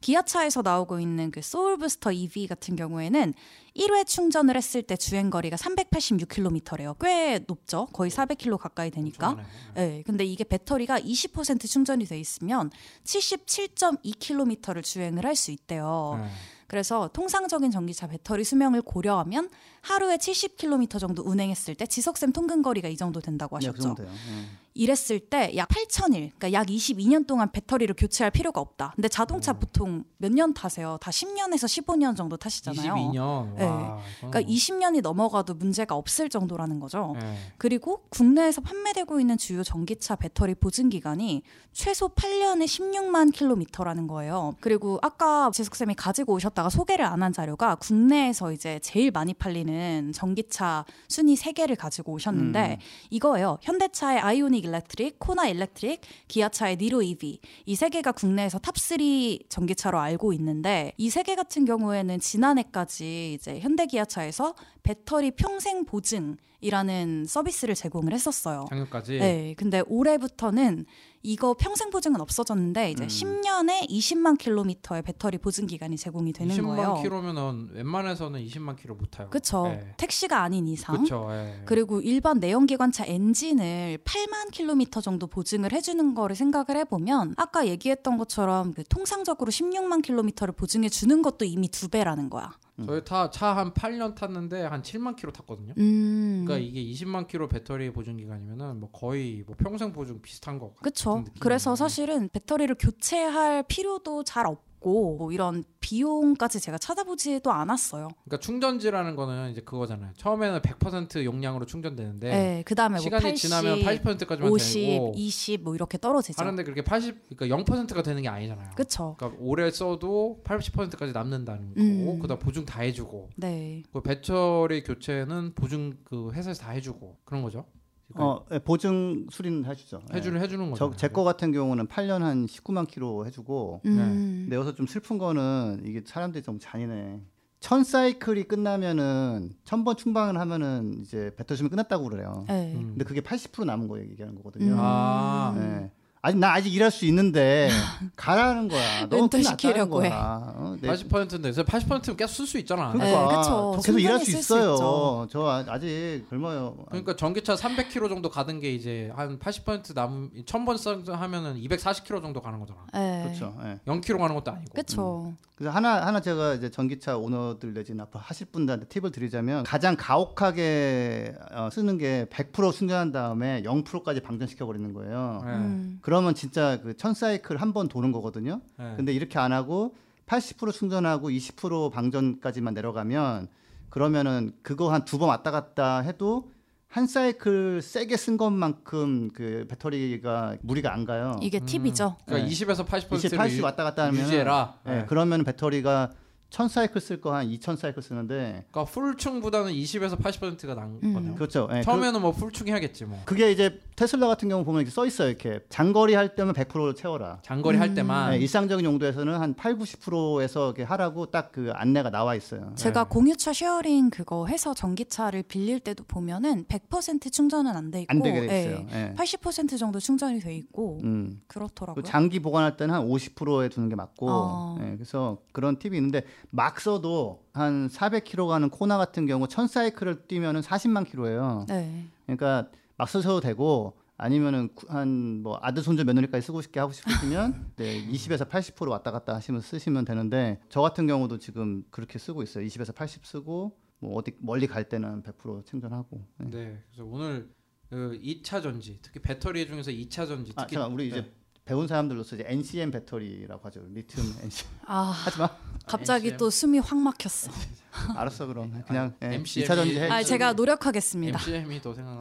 [0.00, 3.34] 기아차에서 나오고 있는 그 소울부스터 EV 같은 경우에는
[3.76, 6.96] 1회 충전을 했을 때 주행 거리가 386km래요.
[7.00, 7.86] 꽤 높죠.
[7.92, 9.30] 거의 400km 가까이 되니까.
[9.30, 9.42] 하네.
[9.74, 12.70] 네, 근데 이게 배터리가 20% 충전이 돼 있으면
[13.04, 16.18] 77.2km를 주행을 할 수 있대요.
[16.18, 16.28] 네.
[16.66, 19.50] 그래서 통상적인 전기차 배터리 수명을 고려하면
[19.82, 23.76] 하루에 70km 정도 운행했을 때 지속셈 통근 거리가 이 정도 된다고 네, 하셨죠.
[23.76, 24.08] 그 정도요.
[24.08, 24.65] 예.
[24.76, 28.92] 이랬을 때 약 8,000일, 그러니까 약 22년 동안 배터리를 교체할 필요가 없다.
[28.94, 29.58] 근데 자동차 음.
[29.60, 30.98] 보통 몇 년 타세요?
[31.00, 32.94] 다 10년에서 15년 정도 타시잖아요.
[32.94, 33.54] 22년.
[33.56, 33.64] 네.
[33.64, 37.14] 와, 그러니까 20년이 넘어가도 문제가 없을 정도라는 거죠.
[37.20, 37.36] 네.
[37.58, 44.54] 그리고 국내에서 판매되고 있는 주요 전기차 배터리 보증 기간이 최소 8년에 16만 킬로미터라는 거예요.
[44.60, 50.12] 그리고 아까 지숙 쌤이 가지고 오셨다가 소개를 안 한 자료가 국내에서 이제 제일 많이 팔리는
[50.12, 52.84] 전기차 순위 3개를 가지고 오셨는데 음.
[53.10, 53.58] 이거예요.
[53.62, 60.32] 현대차의 아이오닉 Electric, 코나 Electric, 기아차의 니로 EV 이 세 개가 국내에서 top3 전기차로 알고
[60.34, 68.12] 있는데 이 세 개 같은 경우에는 지난해까지 이제 현대 기아차에서 배터리 평생 보증이라는 서비스를 제공을
[68.12, 68.66] 했었어요.
[68.68, 69.18] 작년까지.
[69.18, 70.86] 네, 근데 올해부터는
[71.26, 73.08] 이거 평생 보증은 없어졌는데 이제 음.
[73.08, 77.00] 10년에 20만 킬로미터의 배터리 보증 기간이 제공이 되는 20만 거예요.
[77.02, 79.28] 킬로면은 웬만해서는 20만 킬로 못 타요.
[79.64, 79.92] 네.
[79.96, 81.02] 택시가 아닌 이상.
[81.02, 81.26] 그쵸.
[81.30, 81.62] 예.
[81.64, 88.72] 그리고 일반 내연기관차 엔진을 8만 킬로미터 정도 보증을 해주는 거를 생각을 해보면 아까 얘기했던 것처럼
[88.72, 92.56] 그 통상적으로 16만 킬로미터를 보증해 주는 것도 이미 두 배라는 거야.
[92.84, 95.72] 저희 차한 8년 탔는데 한 7만 킬로 탔거든요.
[95.78, 96.44] 음.
[96.46, 100.74] 그러니까 이게 20만 킬로 배터리 보증 기간이면은 뭐 거의 뭐 평생 보증 비슷한 거.
[100.82, 101.10] 그쵸.
[101.10, 101.40] 같은 느낌이에요.
[101.40, 108.08] 그래서 사실은 배터리를 교체할 필요도 잘 없고 뭐 이런 비용까지 제가 찾아보지도 않았어요.
[108.24, 110.12] 그러니까 충전지라는 거는 이제 그거잖아요.
[110.16, 112.62] 처음에는 100% 용량으로 충전되는데 네.
[112.66, 116.40] 그 다음에 뭐 시간이 80, 지나면 80%까지만 50, 되고 20 뭐 이렇게 떨어지죠.
[116.40, 118.70] 하는데 그렇게 80 그러니까 0%가 되는 게 아니잖아요.
[118.76, 119.14] 그쵸.
[119.18, 122.18] 그러니까 오래 써도 80%까지 남는다는 거고 음.
[122.20, 123.82] 그다음 보증 다 해 주고 네.
[123.92, 127.64] 그 배터리 교체는 보증 그 회사에서 다 해 주고 그런 거죠.
[128.12, 130.00] 그러니까 어, 예, 보증 수리는 해주죠.
[130.12, 130.16] 예.
[130.16, 130.92] 해주는 해주는 거죠.
[130.96, 133.80] 제거 같은 경우는 8년 한 19만 킬로 해주고.
[133.84, 133.90] 네.
[133.90, 134.40] 음.
[134.44, 137.20] 근데 여기서 좀 슬픈 거는 이게 사람들이 좀 잔인해.
[137.58, 142.44] 천 사이클이 끝나면은 천 번 충방을 하면은 이제 배터리 수명 끝났다고 그래요.
[142.48, 142.74] 네.
[142.76, 142.88] 음.
[142.90, 144.72] 근데 그게 80% 남은 거 얘기하는 거거든요.
[144.74, 144.78] 음.
[144.78, 145.54] 아.
[145.56, 145.90] 네.
[146.26, 147.68] 아직 나 아직 일할 수 있는데
[148.16, 149.00] 가라는 거야.
[149.08, 150.10] 너무 렌터 큰일 났다는 시키려고 해.
[150.12, 152.92] 어, 내- 80%인데 80%면 계속 쓸 수 있잖아.
[152.94, 153.72] 네, 그러니까 그쵸.
[153.76, 154.72] 저 계속 일할 수 있어요.
[154.72, 155.28] 있죠.
[155.30, 156.76] 저 아- 아직 젊어요.
[156.88, 162.58] 그러니까 전기차 300km 정도 가는 게 이제 한 80% 남은 1000번 하면은 240km 정도 가는
[162.58, 162.80] 거잖아.
[162.92, 163.22] 네.
[163.24, 163.56] 그렇죠.
[163.64, 163.78] 예.
[163.86, 164.72] 0km 가는 것도 아니고.
[164.74, 165.32] 그쵸.
[165.54, 171.34] 그래서 하나 하나 제가 이제 전기차 오너들 내지는 앞으로 하실 분들한테 팁을 드리자면 가장 가혹하게
[171.52, 175.42] 어, 쓰는 게 100% 충전한 다음에 0%까지 방전시켜 버리는 거예요.
[175.46, 175.52] 네.
[175.52, 175.98] 음.
[176.16, 178.60] 그러면 진짜 그 천 사이클 한 번 도는 거거든요.
[178.78, 178.94] 네.
[178.96, 179.94] 근데 이렇게 안 하고
[180.26, 183.48] 80% 충전하고 20% 방전까지만 내려가면
[183.90, 186.50] 그러면은 그거 한 두 번 왔다 갔다 해도
[186.88, 191.36] 한 사이클 세게 쓴 것만큼 그 배터리가 무리가 안 가요.
[191.42, 192.16] 이게 팁이죠.
[192.24, 192.54] 그러니까 네.
[192.54, 194.78] 20에서 80%를 20, 80 왔다 갔다 하면 유지해라.
[194.86, 195.04] 예, 네.
[195.06, 196.12] 그러면 배터리가
[196.48, 201.12] 천 사이클 쓸 거 한 2천 사이클 쓰는데 그러니까 풀충보다는 20에서 80%가 난 음.
[201.14, 201.34] 거네요.
[201.34, 201.68] 그렇죠.
[201.72, 203.20] 예, 처음에는 뭐 풀충 해야겠지 뭐.
[203.24, 205.28] 그, 게 이제 테슬라 같은 경우 보면 이렇게 써 있어요.
[205.28, 207.40] 이렇게 장거리 할 때면 100% 채워라.
[207.42, 207.94] 장거리 할 음.
[207.94, 212.72] 때만 예, 일상적인 용도에서는 한 8, 90%에서 이렇게 하라고 딱 그 안내가 나와 있어요.
[212.74, 213.08] 제가 네.
[213.10, 218.46] 공유차 sharing 그거 해서 전기차를 빌릴 때도 보면은 100% 충전은 안 돼 있고 안 되게
[218.46, 218.86] 돼 예, 있어요.
[218.92, 219.14] 예.
[219.16, 221.40] 80% 정도 충전이 돼 있고 음.
[221.46, 222.02] 그렇더라고요.
[222.02, 224.78] 그 장기 보관할 때는 한 50%에 두는 게 맞고, 어.
[224.82, 230.26] 예, 그래서 그런 팁이 있는데 막 써도 한 400km 가는 코나 같은 경우 1000 사이클을
[230.26, 231.66] 뛰면은 40만 킬로예요.
[231.68, 232.06] 네.
[232.24, 238.06] 그러니까 막 쓰셔도 되고 아니면은 한 뭐 아들 손주 며느리까지 쓰고 싶게 하고 싶으시면 네,
[238.08, 242.64] 20에서 80% 왔다 갔다 하시면 쓰시면 되는데 저 같은 경우도 지금 그렇게 쓰고 있어요.
[242.66, 246.26] 20에서 80 쓰고 뭐 어디 멀리 갈 때는 100% 충전하고.
[246.38, 246.50] 네.
[246.50, 246.82] 네.
[246.90, 247.50] 그래서 오늘
[247.90, 251.32] 그 2차 전지, 특히 배터리 중에서 2차 전지 아, 특히 잠깐 우리 이제 네.
[251.66, 253.82] 배운 사람들로서 이제 NCM 배터리라고 하죠.
[253.88, 254.70] 리튬 NCM.
[254.86, 255.50] 아 하지 마.
[255.84, 256.38] 갑자기 MCM.
[256.38, 257.50] 또 숨이 확 막혔어.
[258.16, 260.08] 알았어 그럼 그냥 예, MCM 이 2차 전지 해.
[260.08, 261.38] 아 제가 노력하겠습니다.
[261.40, 262.20] MCM이 더 생각나.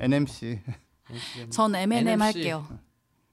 [0.00, 0.60] NMC.
[1.10, 1.50] MCM.
[1.50, 2.22] 전 NMC.
[2.22, 2.66] 할게요.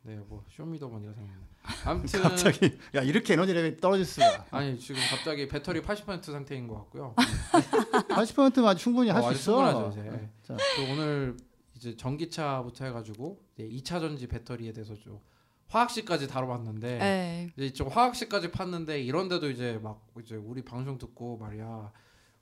[0.02, 1.48] 네, 뭐 쇼미더머니가 생각나.
[1.86, 4.48] 아무튼 갑자기 야 이렇게 에너지 레벨이 떨어질 수가.
[4.52, 7.16] 아니 지금 갑자기 배터리 80% 상태인 것 같고요.
[7.16, 9.72] 80%만 충분히 할 어, 수 있어.
[9.72, 10.30] 충분하죠, 이제.
[10.44, 11.38] 자, 또 오늘
[11.76, 15.20] 이제 전기차부터 해가지고 네, 2차 전지 배터리에 대해서 좀
[15.68, 17.54] 화학식까지 다뤄봤는데 네.
[17.58, 21.92] 이제 좀 화학식까지 팠는데 이런데도 이제 막 이제 우리 방송 듣고 말이야.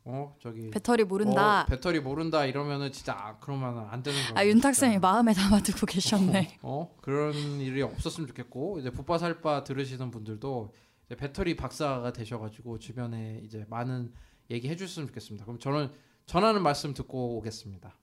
[0.08, 1.64] 어 저기 배터리 모른다.
[1.64, 4.40] 어, 배터리 모른다 이러면은 진짜 아, 그러면 안 되는 거야.
[4.40, 6.60] 아 윤탁 쌤이 마음에 담아두고 계셨네.
[6.62, 10.72] 어 그런 일이 없었으면 좋겠고 이제 붓바살바 들으시는 분들도
[11.08, 14.14] 이제 배터리 박사가 되셔가지고 주변에 이제 많은
[14.52, 15.46] 얘기 해주셨으면 좋겠습니다.
[15.46, 15.90] 그럼 저는
[16.28, 17.96] 전하는 말씀 듣고 오겠습니다.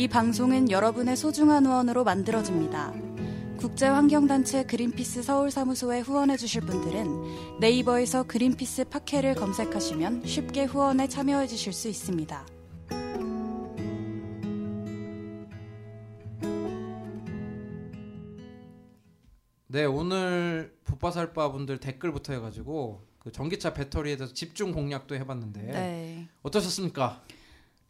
[0.00, 2.94] 이 방송은 여러분의 소중한 후원으로 만들어집니다.
[3.58, 12.46] 국제환경단체 그린피스 서울사무소에 후원해주실 분들은 네이버에서 그린피스 팟캐를 검색하시면 쉽게 후원에 참여해주실 수 있습니다.
[19.66, 26.28] 네 오늘 붓바살바 분들 댓글부터 해가지고 그 전기차 배터리에 대해서 집중 공략도 해봤는데 네.
[26.40, 27.22] 어떠셨습니까?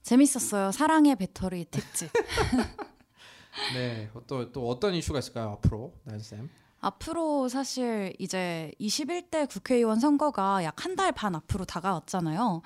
[0.03, 0.73] 재밌었어요.
[0.73, 2.09] 사랑의 배터리 특집.
[3.75, 6.49] 네, 또, 또 어떤 이슈가 있을까요 앞으로 나연 쌤?
[6.81, 12.63] 앞으로 사실 이제 21대 국회의원 선거가 약 한 달 반 앞으로 다가왔잖아요.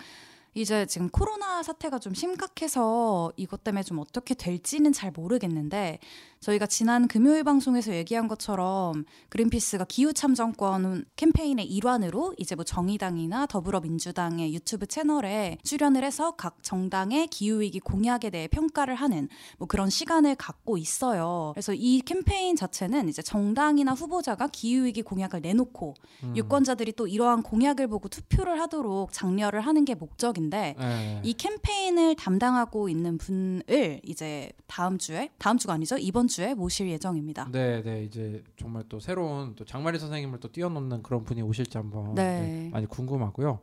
[0.56, 5.98] 이제 지금 코로나 사태가 좀 심각해서 이것 때문에 좀 어떻게 될지는 잘 모르겠는데
[6.44, 14.52] 저희가 지난 금요일 방송에서 얘기한 것처럼 그린피스가 기후 참정권 캠페인의 일환으로 이제 뭐 정의당이나 더불어민주당의
[14.52, 20.34] 유튜브 채널에 출연을 해서 각 정당의 기후 위기 공약에 대해 평가를 하는 뭐 그런 시간을
[20.34, 21.52] 갖고 있어요.
[21.54, 26.36] 그래서 이 캠페인 자체는 이제 정당이나 후보자가 기후 위기 공약을 내놓고 음.
[26.36, 31.20] 유권자들이 또 이러한 공약을 보고 투표를 하도록 장려를 하는 게 목적인데 네.
[31.24, 37.48] 이 캠페인을 담당하고 있는 분을 이제 다음 주에 다음 주가 아니죠 이번 주에 모실 예정입니다.
[37.52, 42.14] 네, 네, 이제 정말 또 새로운 또 장마리 선생님을 또 뛰어넘는 그런 분이 오실지 한번
[42.14, 42.40] 네.
[42.40, 43.60] 네, 많이 궁금하고요.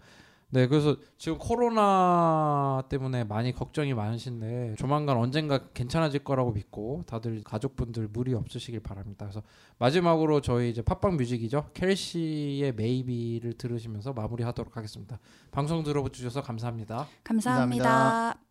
[0.54, 8.10] 네, 그래서 지금 코로나 때문에 많이 걱정이 많으신데 조만간 언젠가 괜찮아질 거라고 믿고 다들 가족분들
[8.12, 9.26] 무리 없으시길 바랍니다.
[9.26, 9.42] 그래서
[9.80, 11.70] 마지막으로 저희 이제 팟빵 뮤직이죠.
[11.74, 15.20] 켈시의 메이비를 들으시면서 마무리하도록 하겠습니다.
[15.52, 17.08] 방송 들어주셔서 감사합니다.
[17.24, 17.84] 감사합니다.
[17.84, 18.51] 감사합니다.